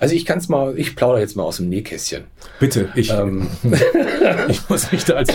Also 0.00 0.14
ich 0.14 0.24
kann 0.24 0.38
es 0.38 0.48
mal, 0.48 0.78
ich 0.78 0.96
plaudere 0.96 1.20
jetzt 1.20 1.36
mal 1.36 1.42
aus 1.42 1.56
dem 1.56 1.68
Nähkästchen. 1.68 2.24
Bitte, 2.60 2.90
ich, 2.94 3.10
Ähm, 3.10 3.48
ich 4.48 4.68
muss 4.68 4.92
mich 4.92 5.04
da 5.04 5.14
als, 5.14 5.30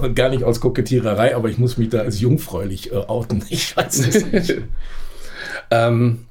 und 0.00 0.14
gar 0.14 0.28
nicht 0.28 0.44
aus 0.44 0.60
Kokettiererei, 0.60 1.34
aber 1.34 1.48
ich 1.48 1.58
muss 1.58 1.76
mich 1.76 1.90
da 1.90 1.98
als 1.98 2.20
jungfräulich 2.20 2.92
äh, 2.92 2.96
outen. 2.96 3.44
Ich 3.48 3.76
weiß 3.76 4.06
es 4.06 4.24
nicht. 4.26 4.62
ähm, 5.70 6.26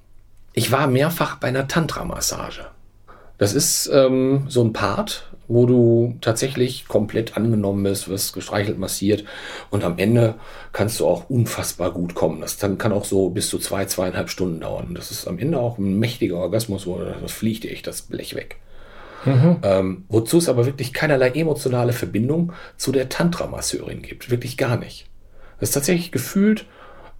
ich 0.53 0.71
war 0.71 0.87
mehrfach 0.87 1.35
bei 1.35 1.49
einer 1.49 1.67
Tantra-Massage. 1.67 2.67
Das 3.37 3.53
ist 3.53 3.89
ähm, 3.93 4.45
so 4.47 4.63
ein 4.63 4.73
Part, 4.73 5.29
wo 5.47 5.65
du 5.65 6.17
tatsächlich 6.21 6.87
komplett 6.87 7.37
angenommen 7.37 7.83
bist, 7.83 8.07
wirst 8.07 8.33
gestreichelt, 8.33 8.79
massiert 8.79 9.25
und 9.69 9.83
am 9.83 9.97
Ende 9.97 10.35
kannst 10.71 10.99
du 10.99 11.05
auch 11.05 11.29
unfassbar 11.29 11.91
gut 11.91 12.15
kommen. 12.15 12.41
Das 12.41 12.57
dann 12.57 12.77
kann 12.77 12.91
auch 12.91 13.05
so 13.05 13.29
bis 13.29 13.49
zu 13.49 13.59
zwei, 13.59 13.85
zweieinhalb 13.85 14.29
Stunden 14.29 14.59
dauern. 14.59 14.95
Das 14.95 15.11
ist 15.11 15.27
am 15.27 15.37
Ende 15.37 15.59
auch 15.59 15.77
ein 15.77 15.99
mächtiger 15.99 16.37
Orgasmus, 16.37 16.87
wo 16.87 16.99
das 16.99 17.31
fliegt 17.31 17.63
dir 17.63 17.71
echt 17.71 17.87
das 17.87 18.03
Blech 18.03 18.35
weg. 18.35 18.57
Ähm, 19.63 20.05
wozu 20.07 20.37
es 20.37 20.49
aber 20.49 20.65
wirklich 20.65 20.93
keinerlei 20.93 21.29
emotionale 21.29 21.93
Verbindung 21.93 22.53
zu 22.77 22.91
der 22.91 23.09
Tantra-Masseurin 23.09 24.01
gibt. 24.01 24.29
Wirklich 24.29 24.55
gar 24.57 24.77
nicht. 24.77 25.07
Das 25.59 25.69
ist 25.69 25.73
tatsächlich 25.73 26.11
gefühlt 26.11 26.65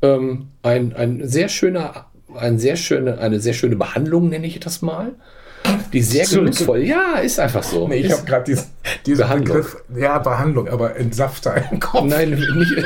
ähm, 0.02 0.50
ein, 0.62 0.96
ein 0.96 1.28
sehr 1.28 1.50
schöner, 1.50 2.08
ein 2.36 2.60
sehr 2.60 2.76
schöne, 2.76 3.18
eine 3.18 3.40
sehr 3.40 3.54
schöne 3.54 3.76
Behandlung, 3.76 4.30
nenne 4.30 4.46
ich 4.46 4.60
das 4.60 4.82
mal. 4.82 5.14
Die 5.94 6.02
sehr 6.02 6.26
genussvoll. 6.26 6.84
Ja, 6.84 7.16
ist 7.16 7.40
einfach 7.40 7.64
so. 7.64 7.88
Nee, 7.88 7.98
ich 7.98 8.12
habe 8.12 8.24
gerade 8.24 8.44
diesen, 8.44 8.66
diesen 9.06 9.24
Behandlung. 9.24 9.58
Begriff, 9.58 9.78
ja, 9.96 10.20
Behandlung, 10.20 10.68
aber 10.68 10.96
Entsafter 10.98 11.64
im 11.72 11.80
Kopf. 11.80 12.06
Nein, 12.06 12.32
nicht. 12.32 12.42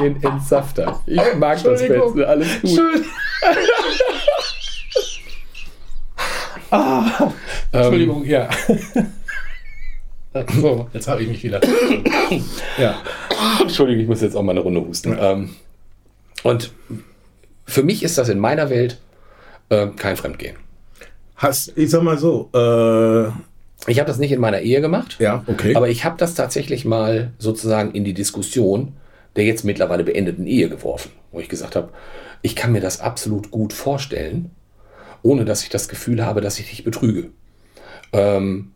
Den 0.00 0.22
Entsafter. 0.22 1.00
Ich 1.06 1.20
mag 1.38 1.62
das. 1.62 1.80
Beste. 1.80 2.28
Alles 2.28 2.60
gut. 2.60 2.70
Schön. 2.70 3.04
ah, 6.70 7.32
Entschuldigung, 7.70 8.24
ja. 8.24 8.48
So, 10.60 10.88
jetzt 10.92 11.08
habe 11.08 11.22
ich 11.22 11.28
mich 11.28 11.42
wieder. 11.42 11.60
ja. 12.78 13.02
Entschuldigung, 13.60 14.02
ich 14.02 14.08
muss 14.08 14.20
jetzt 14.20 14.36
auch 14.36 14.42
mal 14.42 14.52
eine 14.52 14.60
Runde 14.60 14.80
husten. 14.80 15.12
Ja. 15.12 15.32
Ähm, 15.32 15.50
und 16.42 16.72
für 17.66 17.82
mich 17.82 18.02
ist 18.02 18.18
das 18.18 18.28
in 18.28 18.38
meiner 18.38 18.70
Welt 18.70 18.98
äh, 19.70 19.88
kein 19.96 20.16
Fremdgehen. 20.16 20.56
Hast, 21.36 21.72
ich 21.76 21.90
sag 21.90 22.02
mal 22.02 22.18
so, 22.18 22.50
äh, 22.54 23.28
ich 23.90 23.98
habe 23.98 24.06
das 24.06 24.18
nicht 24.18 24.32
in 24.32 24.40
meiner 24.40 24.60
Ehe 24.60 24.82
gemacht. 24.82 25.16
Ja, 25.18 25.42
okay. 25.46 25.74
Aber 25.74 25.88
ich 25.88 26.04
habe 26.04 26.18
das 26.18 26.34
tatsächlich 26.34 26.84
mal 26.84 27.32
sozusagen 27.38 27.92
in 27.92 28.04
die 28.04 28.12
Diskussion 28.12 28.92
der 29.36 29.44
jetzt 29.44 29.64
mittlerweile 29.64 30.04
beendeten 30.04 30.46
Ehe 30.46 30.68
geworfen, 30.68 31.12
wo 31.30 31.40
ich 31.40 31.48
gesagt 31.48 31.76
habe, 31.76 31.90
ich 32.42 32.56
kann 32.56 32.72
mir 32.72 32.80
das 32.80 33.00
absolut 33.00 33.50
gut 33.50 33.72
vorstellen, 33.72 34.50
ohne 35.22 35.44
dass 35.44 35.62
ich 35.62 35.68
das 35.68 35.88
Gefühl 35.88 36.24
habe, 36.24 36.40
dass 36.40 36.58
ich 36.58 36.70
dich 36.70 36.84
betrüge. 36.84 37.30
Ähm, 38.12 38.72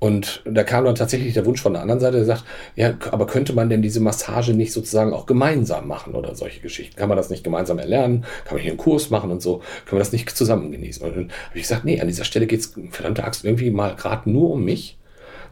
und 0.00 0.42
da 0.46 0.64
kam 0.64 0.86
dann 0.86 0.94
tatsächlich 0.94 1.34
der 1.34 1.44
Wunsch 1.44 1.60
von 1.60 1.74
der 1.74 1.82
anderen 1.82 2.00
Seite, 2.00 2.16
der 2.16 2.24
sagt, 2.24 2.44
ja, 2.74 2.94
aber 3.10 3.26
könnte 3.26 3.52
man 3.52 3.68
denn 3.68 3.82
diese 3.82 4.00
Massage 4.00 4.54
nicht 4.54 4.72
sozusagen 4.72 5.12
auch 5.12 5.26
gemeinsam 5.26 5.86
machen 5.86 6.14
oder 6.14 6.34
solche 6.34 6.60
Geschichten? 6.60 6.96
Kann 6.96 7.10
man 7.10 7.18
das 7.18 7.28
nicht 7.28 7.44
gemeinsam 7.44 7.78
erlernen? 7.78 8.24
Kann 8.44 8.54
man 8.54 8.62
hier 8.62 8.70
einen 8.70 8.78
Kurs 8.78 9.10
machen 9.10 9.30
und 9.30 9.42
so? 9.42 9.58
Können 9.84 9.98
wir 9.98 10.04
das 10.04 10.12
nicht 10.12 10.30
zusammen 10.30 10.72
genießen? 10.72 11.06
Und 11.06 11.14
dann 11.14 11.24
habe 11.24 11.58
ich 11.58 11.62
gesagt, 11.62 11.84
nee, 11.84 12.00
an 12.00 12.08
dieser 12.08 12.24
Stelle 12.24 12.46
geht 12.46 12.60
es 12.60 12.74
verdammte 12.90 13.24
Axt 13.24 13.44
irgendwie 13.44 13.70
mal 13.70 13.94
gerade 13.94 14.30
nur 14.30 14.52
um 14.52 14.64
mich. 14.64 14.96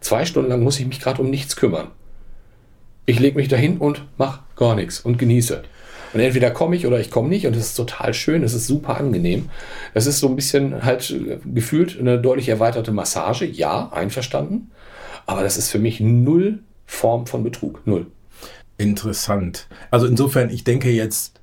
Zwei 0.01 0.25
Stunden 0.25 0.49
lang 0.49 0.63
muss 0.63 0.79
ich 0.79 0.87
mich 0.87 0.99
gerade 0.99 1.21
um 1.21 1.29
nichts 1.29 1.55
kümmern. 1.55 1.91
Ich 3.05 3.19
lege 3.19 3.37
mich 3.37 3.49
dahin 3.49 3.77
und 3.77 4.03
mache 4.17 4.41
gar 4.55 4.73
nichts 4.73 4.99
und 4.99 5.19
genieße. 5.19 5.61
Und 6.13 6.19
entweder 6.19 6.51
komme 6.51 6.75
ich 6.75 6.87
oder 6.87 6.99
ich 6.99 7.11
komme 7.11 7.29
nicht 7.29 7.45
und 7.45 7.55
es 7.55 7.67
ist 7.67 7.75
total 7.75 8.13
schön, 8.13 8.43
es 8.43 8.53
ist 8.53 8.67
super 8.67 8.97
angenehm. 8.97 9.49
Es 9.93 10.07
ist 10.07 10.19
so 10.19 10.27
ein 10.27 10.35
bisschen 10.35 10.83
halt 10.83 11.13
gefühlt 11.45 11.99
eine 11.99 12.19
deutlich 12.19 12.49
erweiterte 12.49 12.91
Massage, 12.91 13.45
ja, 13.45 13.89
einverstanden. 13.91 14.71
Aber 15.25 15.43
das 15.43 15.57
ist 15.57 15.69
für 15.69 15.79
mich 15.79 15.99
null 15.99 16.59
Form 16.85 17.27
von 17.27 17.43
Betrug, 17.43 17.85
null. 17.85 18.07
Interessant. 18.77 19.67
Also 19.91 20.07
insofern, 20.07 20.49
ich 20.49 20.63
denke 20.63 20.89
jetzt, 20.89 21.39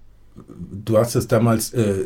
du 0.85 0.99
hast 0.99 1.15
es 1.15 1.29
damals 1.29 1.73
äh, 1.73 2.05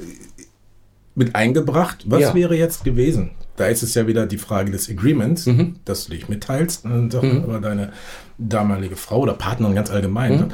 mit 1.15 1.35
eingebracht. 1.35 2.05
Was 2.07 2.21
ja. 2.21 2.35
wäre 2.35 2.57
jetzt 2.57 2.85
gewesen? 2.85 3.31
Da 3.57 3.67
ist 3.67 3.83
es 3.83 3.95
ja 3.95 4.07
wieder 4.07 4.27
die 4.27 4.39
Frage 4.39 4.71
des 4.71 4.91
Agreements, 4.91 5.47
mhm. 5.47 5.77
dass 5.85 6.07
du 6.07 6.13
dich 6.13 6.29
mitteilst, 6.29 6.85
und 6.85 7.15
mhm. 7.15 7.45
aber 7.45 7.61
deine 7.61 7.93
damalige 8.39 8.97
Frau 8.97 9.21
oder 9.21 9.35
Partnerin 9.35 9.75
ganz 9.75 9.91
allgemein. 9.91 10.33
Mhm. 10.33 10.49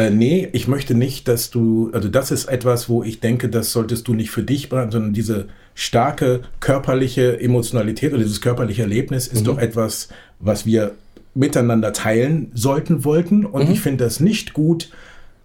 Äh, 0.00 0.10
nee, 0.10 0.48
ich 0.52 0.66
möchte 0.66 0.94
nicht, 0.94 1.28
dass 1.28 1.50
du, 1.50 1.90
also 1.92 2.08
das 2.08 2.30
ist 2.30 2.46
etwas, 2.46 2.88
wo 2.88 3.02
ich 3.02 3.20
denke, 3.20 3.50
das 3.50 3.70
solltest 3.72 4.08
du 4.08 4.14
nicht 4.14 4.30
für 4.30 4.42
dich 4.42 4.70
behalten, 4.70 4.92
sondern 4.92 5.12
diese 5.12 5.48
starke 5.74 6.40
körperliche 6.60 7.38
Emotionalität 7.38 8.12
oder 8.14 8.22
dieses 8.22 8.40
körperliche 8.40 8.82
Erlebnis 8.82 9.26
ist 9.26 9.42
mhm. 9.42 9.44
doch 9.44 9.58
etwas, 9.58 10.08
was 10.38 10.64
wir 10.64 10.92
miteinander 11.34 11.92
teilen 11.92 12.50
sollten, 12.54 13.04
wollten. 13.04 13.44
Und 13.44 13.66
mhm. 13.66 13.72
ich 13.72 13.80
finde 13.82 14.04
das 14.04 14.20
nicht 14.20 14.54
gut, 14.54 14.90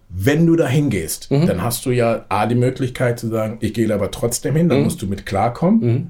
wenn 0.08 0.46
du 0.46 0.56
da 0.56 0.66
hingehst. 0.66 1.30
Mhm. 1.30 1.46
Dann 1.46 1.62
hast 1.62 1.84
du 1.84 1.90
ja 1.90 2.24
A, 2.30 2.46
die 2.46 2.54
Möglichkeit 2.54 3.18
zu 3.18 3.28
sagen, 3.28 3.58
ich 3.60 3.74
gehe 3.74 3.92
aber 3.92 4.10
trotzdem 4.10 4.56
hin, 4.56 4.70
dann 4.70 4.78
mhm. 4.78 4.84
musst 4.84 5.02
du 5.02 5.06
mit 5.06 5.26
klarkommen. 5.26 5.80
Mhm. 5.80 6.06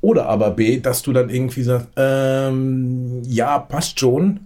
Oder 0.00 0.26
aber 0.26 0.50
B, 0.50 0.80
dass 0.80 1.02
du 1.02 1.12
dann 1.12 1.30
irgendwie 1.30 1.62
sagst, 1.62 1.86
ähm, 1.96 3.22
ja, 3.24 3.60
passt 3.60 4.00
schon, 4.00 4.40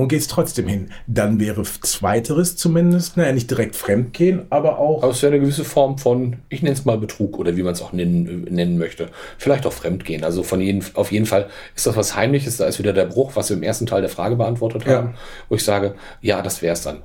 und 0.00 0.08
gehst 0.08 0.30
trotzdem 0.30 0.66
hin. 0.66 0.90
Dann 1.06 1.38
wäre 1.38 1.62
zweiteres 1.62 2.56
zumindest, 2.56 3.18
naja, 3.18 3.32
nicht 3.32 3.50
direkt 3.50 3.76
Fremdgehen, 3.76 4.46
aber 4.48 4.78
auch. 4.78 5.02
Aber 5.02 5.12
es 5.12 5.22
wäre 5.22 5.32
eine 5.32 5.42
gewisse 5.42 5.64
Form 5.64 5.98
von, 5.98 6.36
ich 6.48 6.62
nenne 6.62 6.72
es 6.72 6.86
mal 6.86 6.96
Betrug 6.96 7.38
oder 7.38 7.54
wie 7.56 7.62
man 7.62 7.74
es 7.74 7.82
auch 7.82 7.92
nennen, 7.92 8.44
nennen 8.50 8.78
möchte. 8.78 9.10
Vielleicht 9.36 9.66
auch 9.66 9.74
Fremdgehen. 9.74 10.24
Also 10.24 10.42
von 10.42 10.62
jeden, 10.62 10.82
auf 10.94 11.12
jeden 11.12 11.26
Fall 11.26 11.48
ist 11.76 11.86
das 11.86 11.96
was 11.96 12.16
Heimliches. 12.16 12.56
Da 12.56 12.64
ist 12.64 12.78
wieder 12.78 12.94
der 12.94 13.04
Bruch, 13.04 13.32
was 13.34 13.50
wir 13.50 13.56
im 13.58 13.62
ersten 13.62 13.84
Teil 13.84 14.00
der 14.00 14.10
Frage 14.10 14.36
beantwortet 14.36 14.86
haben, 14.86 15.08
ja. 15.08 15.14
wo 15.50 15.54
ich 15.54 15.64
sage, 15.64 15.94
ja, 16.22 16.40
das 16.40 16.62
wäre 16.62 16.72
es 16.72 16.82
dann. 16.82 17.02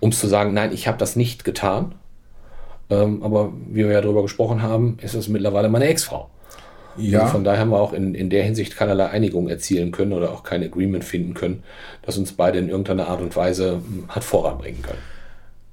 Um 0.00 0.12
zu 0.12 0.26
sagen, 0.26 0.52
nein, 0.52 0.72
ich 0.72 0.86
habe 0.86 0.98
das 0.98 1.16
nicht 1.16 1.44
getan. 1.44 1.94
Ähm, 2.90 3.22
aber 3.22 3.54
wie 3.68 3.86
wir 3.86 3.92
ja 3.92 4.02
darüber 4.02 4.20
gesprochen 4.20 4.60
haben, 4.60 4.98
ist 5.00 5.14
es 5.14 5.28
mittlerweile 5.28 5.70
meine 5.70 5.86
Ex-Frau. 5.86 6.28
Ja. 6.96 7.20
Also 7.20 7.32
von 7.32 7.44
daher 7.44 7.60
haben 7.60 7.70
wir 7.70 7.80
auch 7.80 7.92
in, 7.92 8.14
in 8.14 8.30
der 8.30 8.44
Hinsicht 8.44 8.76
keinerlei 8.76 9.06
Einigung 9.06 9.48
erzielen 9.48 9.92
können 9.92 10.12
oder 10.12 10.32
auch 10.32 10.42
kein 10.42 10.62
Agreement 10.62 11.04
finden 11.04 11.34
können, 11.34 11.62
das 12.02 12.18
uns 12.18 12.32
beide 12.32 12.58
in 12.58 12.68
irgendeiner 12.68 13.08
Art 13.08 13.20
und 13.20 13.34
Weise 13.36 13.74
hm, 13.74 14.04
hat 14.08 14.24
voranbringen 14.24 14.82
können. 14.82 14.98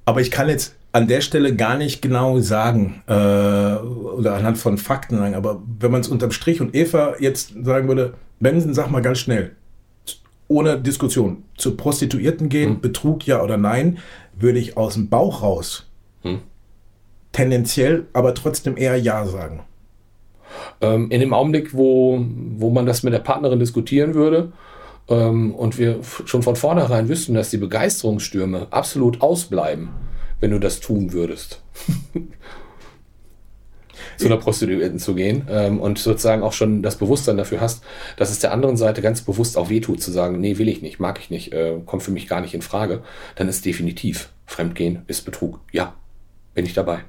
Aber 0.04 0.20
ich 0.20 0.30
kann 0.30 0.48
jetzt 0.48 0.74
an 0.92 1.08
der 1.08 1.22
Stelle 1.22 1.56
gar 1.56 1.76
nicht 1.76 2.02
genau 2.02 2.38
sagen 2.38 3.02
äh, 3.06 3.12
oder 3.12 4.34
anhand 4.34 4.58
von 4.58 4.76
Fakten 4.76 5.16
sagen, 5.16 5.34
aber 5.34 5.62
wenn 5.80 5.90
man 5.90 6.02
es 6.02 6.08
unterm 6.08 6.32
Strich 6.32 6.60
und 6.60 6.74
Eva 6.74 7.14
jetzt 7.18 7.54
sagen 7.62 7.88
würde, 7.88 8.14
Benson, 8.40 8.74
sag 8.74 8.90
mal 8.90 9.00
ganz 9.00 9.18
schnell, 9.18 9.52
ohne 10.48 10.78
Diskussion, 10.78 11.44
zu 11.56 11.76
Prostituierten 11.76 12.50
gehen, 12.50 12.74
hm. 12.74 12.80
Betrug 12.80 13.26
ja 13.26 13.42
oder 13.42 13.56
nein, 13.56 13.98
würde 14.38 14.58
ich 14.58 14.76
aus 14.76 14.94
dem 14.94 15.08
Bauch 15.08 15.42
raus 15.42 15.88
hm. 16.22 16.40
tendenziell 17.32 18.06
aber 18.12 18.34
trotzdem 18.34 18.76
eher 18.76 18.96
ja 18.96 19.24
sagen. 19.26 19.60
Ähm, 20.82 21.10
in 21.10 21.20
dem 21.20 21.32
Augenblick, 21.32 21.74
wo, 21.74 22.22
wo 22.56 22.70
man 22.70 22.84
das 22.86 23.02
mit 23.02 23.14
der 23.14 23.20
Partnerin 23.20 23.58
diskutieren 23.58 24.14
würde 24.14 24.52
ähm, 25.08 25.54
und 25.54 25.78
wir 25.78 26.00
schon 26.02 26.42
von 26.42 26.56
vornherein 26.56 27.08
wüssten, 27.08 27.34
dass 27.34 27.50
die 27.50 27.58
Begeisterungsstürme 27.58 28.66
absolut 28.70 29.22
ausbleiben, 29.22 29.90
wenn 30.40 30.50
du 30.50 30.58
das 30.58 30.80
tun 30.80 31.12
würdest. 31.12 31.62
zu 34.16 34.26
einer 34.26 34.36
Prostituierten 34.36 34.98
zu 34.98 35.14
gehen 35.14 35.46
ähm, 35.48 35.80
und 35.80 35.98
sozusagen 35.98 36.42
auch 36.42 36.52
schon 36.52 36.82
das 36.82 36.96
Bewusstsein 36.96 37.36
dafür 37.36 37.60
hast, 37.60 37.82
dass 38.16 38.30
es 38.30 38.40
der 38.40 38.52
anderen 38.52 38.76
Seite 38.76 39.02
ganz 39.02 39.22
bewusst 39.22 39.56
auch 39.56 39.70
wehtut, 39.70 40.02
zu 40.02 40.10
sagen, 40.10 40.40
nee, 40.40 40.58
will 40.58 40.68
ich 40.68 40.82
nicht, 40.82 41.00
mag 41.00 41.18
ich 41.18 41.30
nicht, 41.30 41.52
äh, 41.52 41.74
kommt 41.86 42.02
für 42.02 42.10
mich 42.10 42.28
gar 42.28 42.40
nicht 42.40 42.54
in 42.54 42.62
Frage, 42.62 43.02
dann 43.36 43.48
ist 43.48 43.64
definitiv 43.64 44.30
Fremdgehen 44.46 45.02
ist 45.06 45.24
Betrug. 45.24 45.60
Ja, 45.72 45.94
bin 46.54 46.66
ich 46.66 46.74
dabei. 46.74 47.04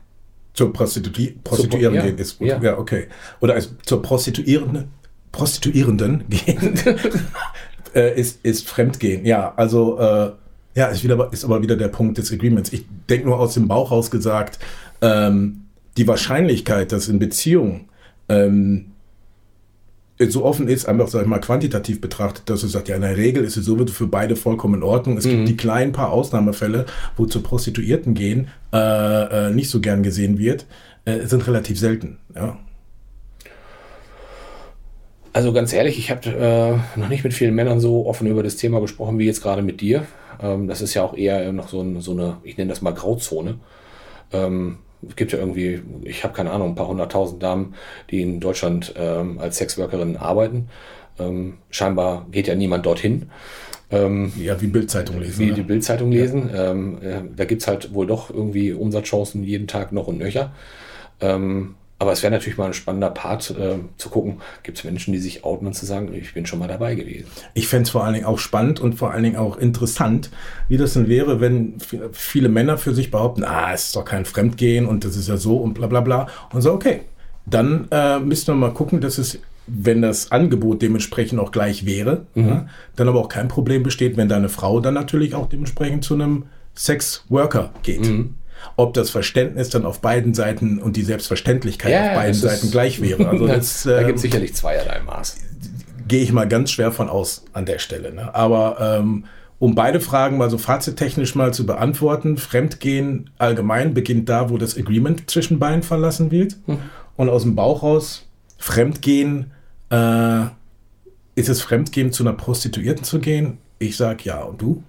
Zur 0.54 0.72
Prostitui 0.72 1.36
Prostituierten 1.44 1.96
ja, 1.96 2.06
gehen 2.06 2.18
ist 2.18 2.38
gut. 2.38 2.48
Ja. 2.48 2.62
ja, 2.62 2.78
okay. 2.78 3.08
Oder 3.40 3.56
als 3.56 3.72
zur 3.86 4.02
Prostituierenden, 4.02 4.92
Prostituierenden 5.32 6.26
gehen 6.30 6.80
äh, 7.96 8.20
ist, 8.20 8.46
ist 8.46 8.68
Fremdgehen. 8.68 9.26
Ja, 9.26 9.54
also 9.56 10.00
äh, 10.00 10.32
ja, 10.76 10.88
ist, 10.88 11.04
wieder, 11.04 11.30
ist 11.32 11.44
aber 11.44 11.62
wieder 11.62 11.76
der 11.76 11.88
Punkt 11.88 12.18
des 12.18 12.32
Agreements. 12.32 12.72
Ich 12.72 12.86
denke 13.10 13.28
nur 13.28 13.40
aus 13.40 13.56
dem 13.56 13.68
Bauch 13.68 13.92
raus 13.92 14.12
gesagt, 14.12 14.60
ähm, 15.02 15.66
die 15.98 16.08
Wahrscheinlichkeit, 16.08 16.92
dass 16.92 17.08
in 17.08 17.20
Beziehungen 17.20 17.90
ähm, 18.30 18.93
so 20.20 20.46
offen 20.46 20.68
ist, 20.68 20.86
einfach, 20.86 21.08
sag 21.08 21.24
ich 21.24 21.28
mal, 21.28 21.40
quantitativ 21.40 22.00
betrachtet, 22.00 22.50
dass 22.50 22.62
du 22.62 22.68
sagst, 22.68 22.88
ja, 22.88 22.96
in 22.96 23.02
der 23.02 23.18
Regel 23.18 23.44
ist 23.44 23.58
es 23.58 23.66
so 23.66 23.78
für 23.88 24.08
beide 24.08 24.36
vollkommen 24.36 24.76
in 24.76 24.84
Ordnung. 24.84 25.18
Es 25.18 25.26
mhm. 25.26 25.30
gibt 25.30 25.50
die 25.50 25.58
kleinen 25.58 25.92
paar 25.92 26.12
Ausnahmefälle, 26.12 26.86
wo 27.18 27.26
zu 27.26 27.42
Prostituierten 27.42 28.14
gehen 28.14 28.48
äh, 28.72 29.48
äh, 29.48 29.52
nicht 29.52 29.70
so 29.70 29.82
gern 29.82 30.04
gesehen 30.04 30.38
wird, 30.38 30.66
äh, 31.06 31.26
sind 31.26 31.48
relativ 31.48 31.80
selten, 31.80 32.20
ja. 32.36 32.58
Also 35.36 35.52
ganz 35.52 35.74
ehrlich, 35.74 35.98
ich 35.98 36.12
habe 36.12 36.30
äh, 36.30 37.00
noch 37.00 37.10
nicht 37.10 37.24
mit 37.24 37.34
vielen 37.34 37.56
Männern 37.56 37.80
so 37.80 38.06
offen 38.06 38.28
über 38.28 38.44
das 38.44 38.56
Thema 38.56 38.80
gesprochen 38.82 39.18
wie 39.18 39.26
jetzt 39.26 39.42
gerade 39.42 39.64
mit 39.64 39.82
dir. 39.82 40.06
Ähm, 40.40 40.68
das 40.68 40.82
ist 40.82 40.94
ja 40.94 41.02
auch 41.02 41.18
eher 41.18 41.52
noch 41.52 41.70
so, 41.70 41.82
ein, 41.82 42.02
so 42.02 42.12
eine, 42.12 42.38
ich 42.44 42.56
nenne 42.58 42.70
das 42.70 42.84
mal 42.84 42.94
Grauzone. 42.94 43.56
Ähm, 44.32 44.78
es 45.10 45.16
gibt 45.16 45.32
ja 45.32 45.40
irgendwie, 45.40 45.82
ich 46.04 46.24
habe 46.24 46.34
keine 46.34 46.52
Ahnung, 46.52 46.70
ein 46.70 46.76
paar 46.76 46.88
hunderttausend 46.88 47.42
Damen, 47.42 47.76
die 48.10 48.22
in 48.22 48.40
Deutschland 48.40 48.94
ähm, 48.98 49.40
als 49.40 49.58
Sexworkerinnen 49.58 50.18
arbeiten. 50.18 50.70
Ähm, 51.20 51.58
scheinbar 51.70 52.26
geht 52.32 52.48
ja 52.48 52.56
niemand 52.56 52.86
dorthin. 52.86 53.30
Ähm, 53.92 54.34
ja, 54.38 54.60
wie 54.60 54.68
Bildzeitung 54.68 55.20
lesen. 55.20 55.40
Wie 55.40 55.50
ne? 55.50 55.54
die 55.54 55.62
Bildzeitung 55.62 56.12
lesen. 56.12 56.50
Ja. 56.52 56.72
Ähm, 56.72 56.98
äh, 57.02 57.22
da 57.36 57.46
gibt 57.46 57.62
es 57.62 57.68
halt 57.68 57.94
wohl 57.94 58.08
doch 58.08 58.30
irgendwie 58.30 58.74
Umsatzchancen 58.74 59.44
jeden 59.44 59.68
Tag 59.68 59.92
noch 59.92 60.08
und 60.08 60.18
nöcher. 60.18 60.54
Ähm, 61.22 61.76
aber 62.04 62.12
es 62.12 62.22
wäre 62.22 62.32
natürlich 62.32 62.58
mal 62.58 62.66
ein 62.66 62.74
spannender 62.74 63.10
Part 63.10 63.52
äh, 63.52 63.78
zu 63.98 64.10
gucken, 64.10 64.42
gibt 64.62 64.78
es 64.78 64.84
Menschen, 64.84 65.14
die 65.14 65.20
sich 65.20 65.46
outen 65.46 65.66
und 65.66 65.74
zu 65.74 65.86
sagen, 65.86 66.14
ich 66.14 66.34
bin 66.34 66.46
schon 66.46 66.60
mal 66.60 66.68
dabei 66.68 66.96
gewesen. 66.96 67.28
Ich 67.54 67.70
fände 67.70 67.84
es 67.84 67.92
vor 67.92 68.04
allen 68.04 68.14
Dingen 68.14 68.26
auch 68.26 68.40
spannend 68.40 68.82
und 68.82 68.96
vor 68.96 69.12
allen 69.12 69.24
Dingen 69.24 69.38
auch 69.38 69.56
interessant, 69.56 70.30
wie 70.68 70.76
das 70.76 70.96
denn 70.96 71.08
wäre, 71.08 71.40
wenn 71.40 71.76
viele 72.12 72.50
Männer 72.50 72.78
für 72.78 72.94
sich 72.94 73.10
behaupten, 73.10 73.46
ah, 73.46 73.72
es 73.74 73.86
ist 73.86 73.96
doch 73.96 74.04
kein 74.04 74.26
Fremdgehen 74.26 74.86
und 74.86 75.06
das 75.06 75.16
ist 75.16 75.30
ja 75.30 75.38
so 75.38 75.56
und 75.56 75.76
bla 75.76 75.88
bla 75.88 76.02
bla. 76.02 76.28
Und 76.52 76.62
so, 76.62 76.74
okay, 76.74 77.04
dann 77.46 77.88
äh, 77.90 78.20
müssen 78.20 78.48
wir 78.48 78.56
mal 78.56 78.74
gucken, 78.74 79.00
dass 79.00 79.18
es 79.18 79.40
wenn 79.66 80.02
das 80.02 80.30
Angebot 80.30 80.82
dementsprechend 80.82 81.40
auch 81.40 81.54
gleich 81.54 81.86
wäre, 81.86 82.26
mhm. 82.36 82.48
ja, 82.50 82.68
dann 82.98 83.08
aber 83.08 83.22
auch 83.22 83.30
kein 83.30 83.48
Problem 83.48 83.82
besteht, 83.82 84.18
wenn 84.18 84.28
deine 84.28 84.50
Frau 84.50 84.82
dann 84.82 84.94
natürlich 84.94 85.36
auch 85.36 85.48
dementsprechend 85.48 86.04
zu 86.04 86.16
einem 86.16 86.48
Sex-Worker 86.76 87.72
geht. 87.82 88.02
Mhm 88.02 88.36
ob 88.76 88.94
das 88.94 89.10
Verständnis 89.10 89.70
dann 89.70 89.86
auf 89.86 90.02
beiden 90.02 90.34
Seiten 90.34 90.80
und 90.80 90.96
die 90.96 91.04
Selbstverständlichkeit 91.04 91.92
ja, 91.92 92.10
auf 92.10 92.16
beiden 92.16 92.34
Seiten 92.34 92.72
gleich 92.72 93.02
wäre. 93.02 93.28
Also 93.28 93.48
das, 93.48 93.84
da 93.84 94.04
gibt 94.04 94.18
es 94.18 94.24
ähm, 94.24 94.32
sicherlich 94.32 94.54
zweierlei 94.56 95.00
Maß. 95.02 95.38
Gehe 96.08 96.22
ich 96.22 96.32
mal 96.32 96.48
ganz 96.48 96.72
schwer 96.72 96.92
von 96.92 97.10
aus 97.10 97.46
an 97.54 97.66
der 97.66 97.80
Stelle. 97.80 98.14
Ne? 98.14 98.34
Aber 98.34 98.78
ähm, 98.80 99.26
um 99.60 99.76
beide 99.76 100.02
Fragen 100.02 100.38
mal 100.38 100.50
so 100.50 100.58
fazittechnisch 100.58 101.36
mal 101.36 101.54
zu 101.54 101.66
beantworten, 101.66 102.38
Fremdgehen 102.38 103.30
allgemein 103.38 103.94
beginnt 103.94 104.28
da, 104.28 104.50
wo 104.50 104.58
das 104.58 104.78
Agreement 104.78 105.30
zwischen 105.30 105.60
beiden 105.60 105.84
verlassen 105.84 106.32
wird. 106.32 106.58
Hm. 106.66 106.80
Und 107.16 107.30
aus 107.30 107.44
dem 107.44 107.56
Bauch 107.56 107.84
raus, 107.84 108.28
Fremdgehen 108.58 109.52
äh, 109.90 110.42
ist 111.36 111.50
es 111.50 111.62
Fremdgehen, 111.62 112.12
zu 112.12 112.24
einer 112.24 112.34
Prostituierten 112.34 113.04
zu 113.04 113.20
gehen? 113.20 113.58
Ich 113.80 113.98
sag 113.98 114.26
ja. 114.26 114.42
Und 114.42 114.62
du? 114.62 114.84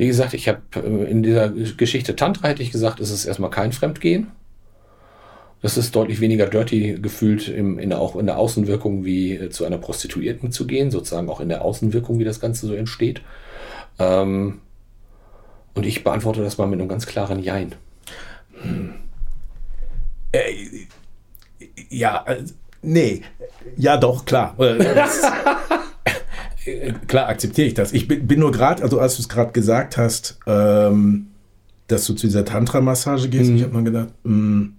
Wie 0.00 0.06
gesagt, 0.06 0.32
ich 0.32 0.48
habe 0.48 0.62
äh, 0.76 1.10
in 1.10 1.22
dieser 1.22 1.50
Geschichte 1.50 2.16
Tantra 2.16 2.48
hätte 2.48 2.62
ich 2.62 2.72
gesagt, 2.72 3.00
ist 3.00 3.10
es 3.10 3.26
erstmal 3.26 3.50
kein 3.50 3.70
Fremdgehen. 3.70 4.28
Das 5.60 5.76
ist 5.76 5.94
deutlich 5.94 6.22
weniger 6.22 6.46
dirty 6.46 6.98
gefühlt 7.02 7.48
im, 7.48 7.78
in 7.78 7.92
auch 7.92 8.16
in 8.16 8.24
der 8.24 8.38
Außenwirkung 8.38 9.04
wie 9.04 9.34
äh, 9.34 9.50
zu 9.50 9.66
einer 9.66 9.76
Prostituierten 9.76 10.52
zu 10.52 10.66
gehen, 10.66 10.90
sozusagen 10.90 11.28
auch 11.28 11.40
in 11.40 11.50
der 11.50 11.62
Außenwirkung, 11.62 12.18
wie 12.18 12.24
das 12.24 12.40
Ganze 12.40 12.66
so 12.66 12.72
entsteht. 12.72 13.20
Ähm, 13.98 14.62
und 15.74 15.84
ich 15.84 16.02
beantworte 16.02 16.42
das 16.42 16.56
mal 16.56 16.66
mit 16.66 16.80
einem 16.80 16.88
ganz 16.88 17.04
klaren 17.04 17.42
Jein. 17.42 17.74
Hm. 18.62 18.94
Äh, 20.32 20.86
ja, 21.90 22.24
äh, 22.26 22.42
nee, 22.80 23.20
ja 23.76 23.98
doch, 23.98 24.24
klar. 24.24 24.56
Klar 27.06 27.28
akzeptiere 27.28 27.66
ich 27.66 27.74
das. 27.74 27.92
Ich 27.92 28.06
bin, 28.06 28.26
bin 28.26 28.40
nur 28.40 28.52
gerade, 28.52 28.82
also 28.82 29.00
als 29.00 29.16
du 29.16 29.22
es 29.22 29.28
gerade 29.28 29.52
gesagt 29.52 29.96
hast, 29.96 30.38
ähm, 30.46 31.28
dass 31.86 32.06
du 32.06 32.14
zu 32.14 32.26
dieser 32.26 32.44
Tantra-Massage 32.44 33.28
gehst, 33.28 33.50
mhm. 33.50 33.56
ich 33.56 33.62
habe 33.62 33.74
mal 33.74 33.84
gedacht, 33.84 34.08
mh, 34.24 34.32
hm, 34.32 34.76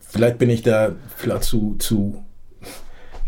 vielleicht 0.00 0.38
bin 0.38 0.50
ich 0.50 0.62
da 0.62 0.92
vielleicht 1.16 1.44
zu, 1.44 1.76
zu 1.78 2.24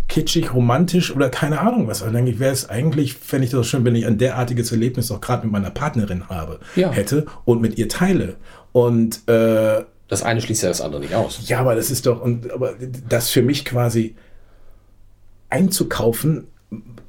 kitschig, 0.09 0.53
romantisch 0.53 1.15
oder 1.15 1.31
keine 1.31 1.61
Ahnung 1.61 1.89
was. 1.89 2.03
Also 2.03 2.13
denke 2.13 2.33
ich, 2.33 2.39
wäre 2.39 2.53
es 2.53 2.69
eigentlich, 2.69 3.15
fände 3.15 3.47
ich 3.47 3.53
das 3.53 3.67
schön, 3.67 3.85
wenn 3.85 3.95
ich 3.95 4.07
ein 4.07 4.19
derartiges 4.19 4.71
Erlebnis 4.73 5.11
auch 5.11 5.21
gerade 5.21 5.45
mit 5.45 5.53
meiner 5.53 5.71
Partnerin 5.71 6.29
habe, 6.29 6.61
ja. 6.77 6.91
hätte 6.91 7.27
und 7.45 7.63
mit 7.63 7.79
ihr 7.79 7.89
teile. 7.89 8.37
Und 8.73 9.27
äh, 9.29 9.85
das 10.09 10.23
eine 10.23 10.43
schließt 10.43 10.65
ja 10.65 10.69
das 10.69 10.83
andere 10.83 11.01
nicht 11.01 11.15
aus. 11.15 11.49
Ja, 11.49 11.61
aber 11.61 11.75
das 11.75 11.91
ist 11.91 12.05
doch, 12.05 12.21
und 12.21 12.51
aber 12.51 12.75
das 13.09 13.31
für 13.31 13.41
mich 13.41 13.65
quasi 13.65 14.15
einzukaufen, 15.49 16.49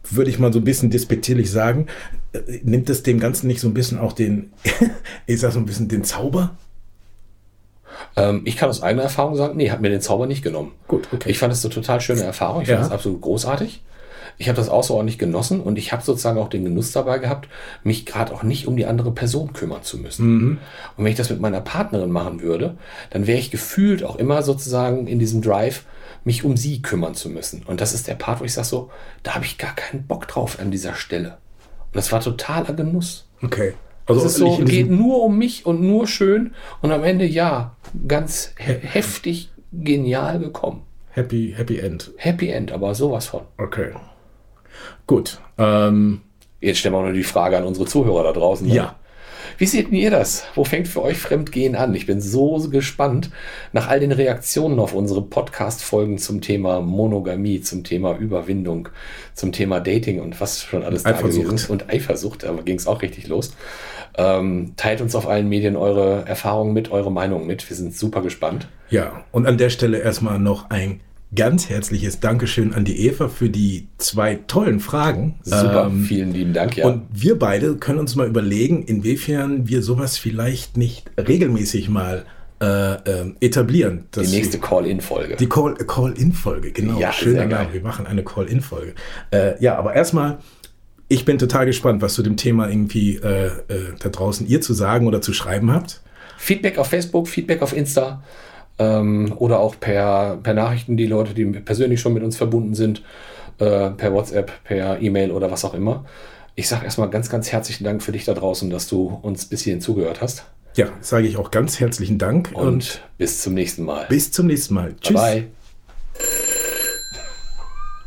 würde 0.10 0.30
ich 0.30 0.39
mal 0.39 0.52
so 0.52 0.60
ein 0.60 0.66
bisschen 0.66 0.89
despektierlich 0.89 1.52
sagen, 1.52 1.88
äh, 2.34 2.39
nimmt 2.63 2.89
es 2.89 3.04
dem 3.04 3.20
Ganzen 3.20 3.48
nicht 3.48 3.60
so 3.60 3.68
ein 3.68 3.74
bisschen 3.74 4.00
auch 4.00 4.13
den, 4.13 4.52
ich 5.26 5.39
sag 5.39 5.52
so 5.52 5.60
ein 5.60 5.66
bisschen 5.66 5.88
den 5.88 6.04
Zauber? 6.04 6.56
Ähm, 8.16 8.42
ich 8.46 8.58
kann 8.58 8.70
aus 8.70 8.82
eigener 8.82 9.04
Erfahrung 9.04 9.36
sagen, 9.36 9.58
nee, 9.58 9.72
hat 9.72 9.82
mir 9.82 9.89
den 9.89 10.02
Zauber 10.02 10.28
nicht 10.28 10.44
genommen. 10.44 10.72
Gut, 10.88 11.08
okay. 11.12 11.30
Ich 11.30 11.39
fand 11.39 11.54
es 11.54 11.63
eine 11.63 11.74
total 11.74 12.02
schöne 12.02 12.24
Erfahrung. 12.24 12.63
Ich 12.63 12.68
ja. 12.68 12.76
fand 12.76 12.88
es 12.88 12.92
absolut 12.92 13.22
großartig. 13.22 13.82
Ich 14.38 14.48
habe 14.48 14.56
das 14.56 14.69
außerordentlich 14.69 15.17
genossen 15.17 15.62
und 15.62 15.78
ich 15.78 15.91
habe 15.91 16.04
sozusagen 16.04 16.39
auch 16.39 16.50
den 16.50 16.63
Genuss 16.63 16.91
dabei 16.91 17.19
gehabt, 17.19 17.48
mich 17.84 18.06
gerade 18.06 18.34
auch 18.34 18.43
nicht 18.43 18.67
um 18.67 18.76
die 18.76 18.86
andere 18.86 19.12
Person 19.12 19.54
kümmern 19.54 19.84
zu 19.84 19.98
müssen. 19.98 20.28
Mhm. 20.28 20.58
Und 20.98 21.04
wenn 21.04 21.12
ich 21.12 21.17
das 21.17 21.30
mit 21.30 21.39
meiner 21.39 21.62
Partnerin 21.62 22.12
machen 22.12 22.41
würde, 22.41 22.78
dann 23.10 23.28
wäre 23.28 23.39
ich 23.39 23.52
gefühlt 23.52 24.04
auch 24.04 24.15
immer 24.15 24.43
sozusagen 24.43 25.08
in 25.08 25.19
diesem 25.19 25.41
Drive, 25.41 25.86
mich 26.24 26.43
um 26.43 26.58
sie 26.58 26.82
kümmern 26.82 27.15
zu 27.15 27.30
müssen. 27.30 27.63
Und 27.63 27.82
das 27.82 27.93
ist 27.93 28.08
der 28.08 28.15
Part, 28.15 28.39
wo 28.39 28.46
ich 28.46 28.54
sage 28.54 28.67
so, 28.67 28.91
da 29.24 29.36
habe 29.36 29.46
ich 29.46 29.58
gar 29.58 29.76
keinen 29.76 30.08
Bock 30.08 30.28
drauf 30.28 30.60
an 30.60 30.72
dieser 30.72 30.96
Stelle. 30.96 31.38
Und 31.88 31.96
das 31.96 32.12
war 32.12 32.22
totaler 32.22 32.74
Genuss. 32.74 33.28
Okay. 33.41 33.74
Also 34.06 34.26
es 34.26 34.34
ist 34.34 34.38
so, 34.38 34.58
geht 34.58 34.89
nur 34.89 35.24
um 35.24 35.38
mich 35.38 35.65
und 35.65 35.82
nur 35.82 36.08
schön 36.08 36.54
und 36.82 36.91
am 36.91 37.04
Ende 37.04 37.26
ja, 37.26 37.76
ganz 38.08 38.54
he 38.58 38.74
heftig 38.82 39.52
genial 39.72 40.39
gekommen. 40.39 40.84
Happy, 41.12 41.54
Happy 41.56 41.80
End. 41.80 42.12
Happy 42.17 42.50
End, 42.50 42.72
aber 42.72 42.96
sowas 42.96 43.28
von. 43.28 43.41
Okay. 43.58 43.91
Gut. 45.08 45.39
Ähm, 45.58 46.22
Jetzt 46.63 46.80
stellen 46.80 46.96
wir 46.96 47.02
noch 47.02 47.12
die 47.13 47.24
Frage 47.24 47.58
an 47.58 47.66
unsere 47.66 47.86
Zuhörer 47.86 48.24
da 48.24 48.32
draußen. 48.32 48.66
Ne? 48.68 48.74
Ja. 48.74 48.96
Wie 49.58 49.66
seht 49.66 49.92
ihr 49.92 50.10
das? 50.10 50.46
Wo 50.56 50.63
fängt 50.63 50.88
für 50.88 51.02
euch 51.02 51.18
Fremdgehen 51.18 51.76
an? 51.76 51.94
Ich 51.94 52.06
bin 52.06 52.22
so 52.22 52.58
gespannt 52.70 53.30
nach 53.74 53.89
all 53.89 54.00
den 54.00 54.13
Reaktionen 54.13 54.80
auf 54.80 54.94
unsere 54.94 55.22
Podcast-Folgen 55.22 56.18
zum 56.18 56.39
Thema 56.39 56.80
Monogamie, 56.82 57.62
zum 57.62 57.84
Thema 57.84 58.16
Überwindung, 58.18 58.89
zum 59.34 59.52
Thema 59.52 59.80
Dating 59.82 60.22
und 60.22 60.39
was 60.39 60.63
schon 60.63 60.84
alles 60.84 61.06
Eifersucht. 61.06 61.24
da 61.24 61.28
gewesen 61.42 61.56
ist. 61.56 61.70
Und 61.70 61.89
Eifersucht, 61.89 62.44
da 62.44 62.54
ging 62.63 62.78
es 62.78 62.88
auch 62.88 63.02
richtig 63.02 63.28
los. 63.28 63.54
Ähm, 64.18 64.74
teilt 64.78 65.02
uns 65.02 65.16
auf 65.16 65.28
allen 65.28 65.50
Medien 65.50 65.76
eure 65.76 66.26
Erfahrungen 66.26 66.74
mit, 66.74 66.92
eure 66.92 67.12
Meinung 67.12 67.46
mit. 67.46 67.70
Wir 67.70 67.76
sind 67.76 67.96
super 67.96 68.22
gespannt. 68.22 68.68
Ja, 68.89 69.26
und 69.32 69.46
an 69.48 69.58
der 69.58 69.70
Stelle 69.70 70.00
erstmal 70.00 70.39
noch 70.39 70.70
ein 70.70 71.02
ganz 71.36 71.69
herzliches 71.69 72.19
Dankeschön 72.19 72.74
an 72.74 72.86
die 72.86 73.08
Eva 73.08 73.28
für 73.28 73.50
die 73.50 73.88
zwei 73.98 74.36
tollen 74.48 74.80
Fragen. 74.80 75.39
Super, 75.43 75.88
ähm, 75.91 76.04
vielen 76.04 76.34
lieben 76.34 76.54
Dank. 76.54 76.78
Ja. 76.78 76.88
Und 76.88 77.04
wir 77.12 77.39
beide 77.39 77.76
können 77.76 78.00
uns 78.00 78.15
mal 78.15 78.28
überlegen, 78.28 78.84
inwiefern 78.84 79.67
wir 79.67 79.82
sowas 79.82 80.17
vielleicht 80.17 80.78
nicht 80.78 81.10
regelmäßig 81.17 81.89
mal 81.89 82.26
äh, 82.62 82.93
äh, 82.93 83.34
etablieren. 83.41 84.06
Die 84.15 84.28
nächste 84.28 84.60
Call-In-Folge. 84.60 85.36
Die 85.36 85.48
Call-In-Folge, 85.50 86.72
genau. 86.72 87.00
Ja, 87.00 87.12
Schöner 87.12 87.46
Name. 87.46 87.74
Wir 87.74 87.82
machen 87.82 88.08
eine 88.08 88.24
Call-In-Folge. 88.24 88.93
Äh, 89.32 89.62
ja, 89.62 89.76
aber 89.78 89.93
erstmal, 89.96 90.38
ich 91.08 91.26
bin 91.26 91.38
total 91.38 91.65
gespannt, 91.65 92.02
was 92.02 92.13
zu 92.13 92.24
dem 92.24 92.38
Thema 92.38 92.69
irgendwie 92.69 93.17
äh, 93.17 93.48
äh, 93.48 93.52
da 94.00 94.10
draußen 94.10 94.48
ihr 94.48 94.62
zu 94.62 94.74
sagen 94.74 95.08
oder 95.08 95.22
zu 95.22 95.34
schreiben 95.34 95.72
habt. 95.72 96.02
Feedback 96.38 96.78
auf 96.78 96.88
Facebook, 96.88 97.28
Feedback 97.28 97.62
auf 97.62 97.76
Insta 97.76 98.24
ähm, 98.79 99.33
oder 99.38 99.59
auch 99.59 99.79
per, 99.79 100.39
per 100.41 100.53
Nachrichten, 100.53 100.97
die 100.97 101.05
Leute, 101.05 101.33
die 101.33 101.45
persönlich 101.45 102.01
schon 102.01 102.13
mit 102.13 102.23
uns 102.23 102.38
verbunden 102.38 102.73
sind, 102.75 103.03
äh, 103.59 103.89
per 103.91 104.13
WhatsApp, 104.13 104.51
per 104.63 105.01
E-Mail 105.01 105.31
oder 105.31 105.51
was 105.51 105.65
auch 105.65 105.73
immer. 105.73 106.05
Ich 106.55 106.67
sage 106.67 106.86
erstmal 106.86 107.09
ganz, 107.09 107.29
ganz 107.29 107.51
herzlichen 107.51 107.83
Dank 107.83 108.03
für 108.03 108.12
dich 108.12 108.25
da 108.25 108.33
draußen, 108.33 108.69
dass 108.69 108.88
du 108.88 109.19
uns 109.21 109.45
bis 109.45 109.63
hierhin 109.63 109.81
zugehört 109.81 110.21
hast. 110.21 110.45
Ja, 110.75 110.88
sage 111.01 111.27
ich 111.27 111.38
auch 111.38 111.51
ganz 111.51 111.79
herzlichen 111.79 112.17
Dank. 112.17 112.51
Und, 112.53 112.67
und, 112.67 113.01
bis 113.17 113.41
zum 113.41 113.53
nächsten 113.53 113.83
Mal. 113.83 114.05
Bis 114.09 114.31
zum 114.31 114.47
nächsten 114.47 114.73
Mal. 114.73 114.95
Tschüss. 114.99 115.15
Bye. 115.15 115.47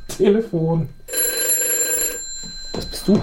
Telefon. 0.08 0.88
Das 2.72 2.86
bist 2.86 3.08
du. 3.08 3.20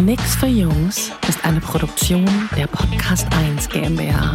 Nix 0.00 0.36
für 0.36 0.46
Jungs 0.46 1.10
ist 1.26 1.42
eine 1.44 1.58
Produktion 1.60 2.26
der 2.56 2.66
Podcast 2.66 3.26
1 3.32 3.68
GmbH. 3.70 4.34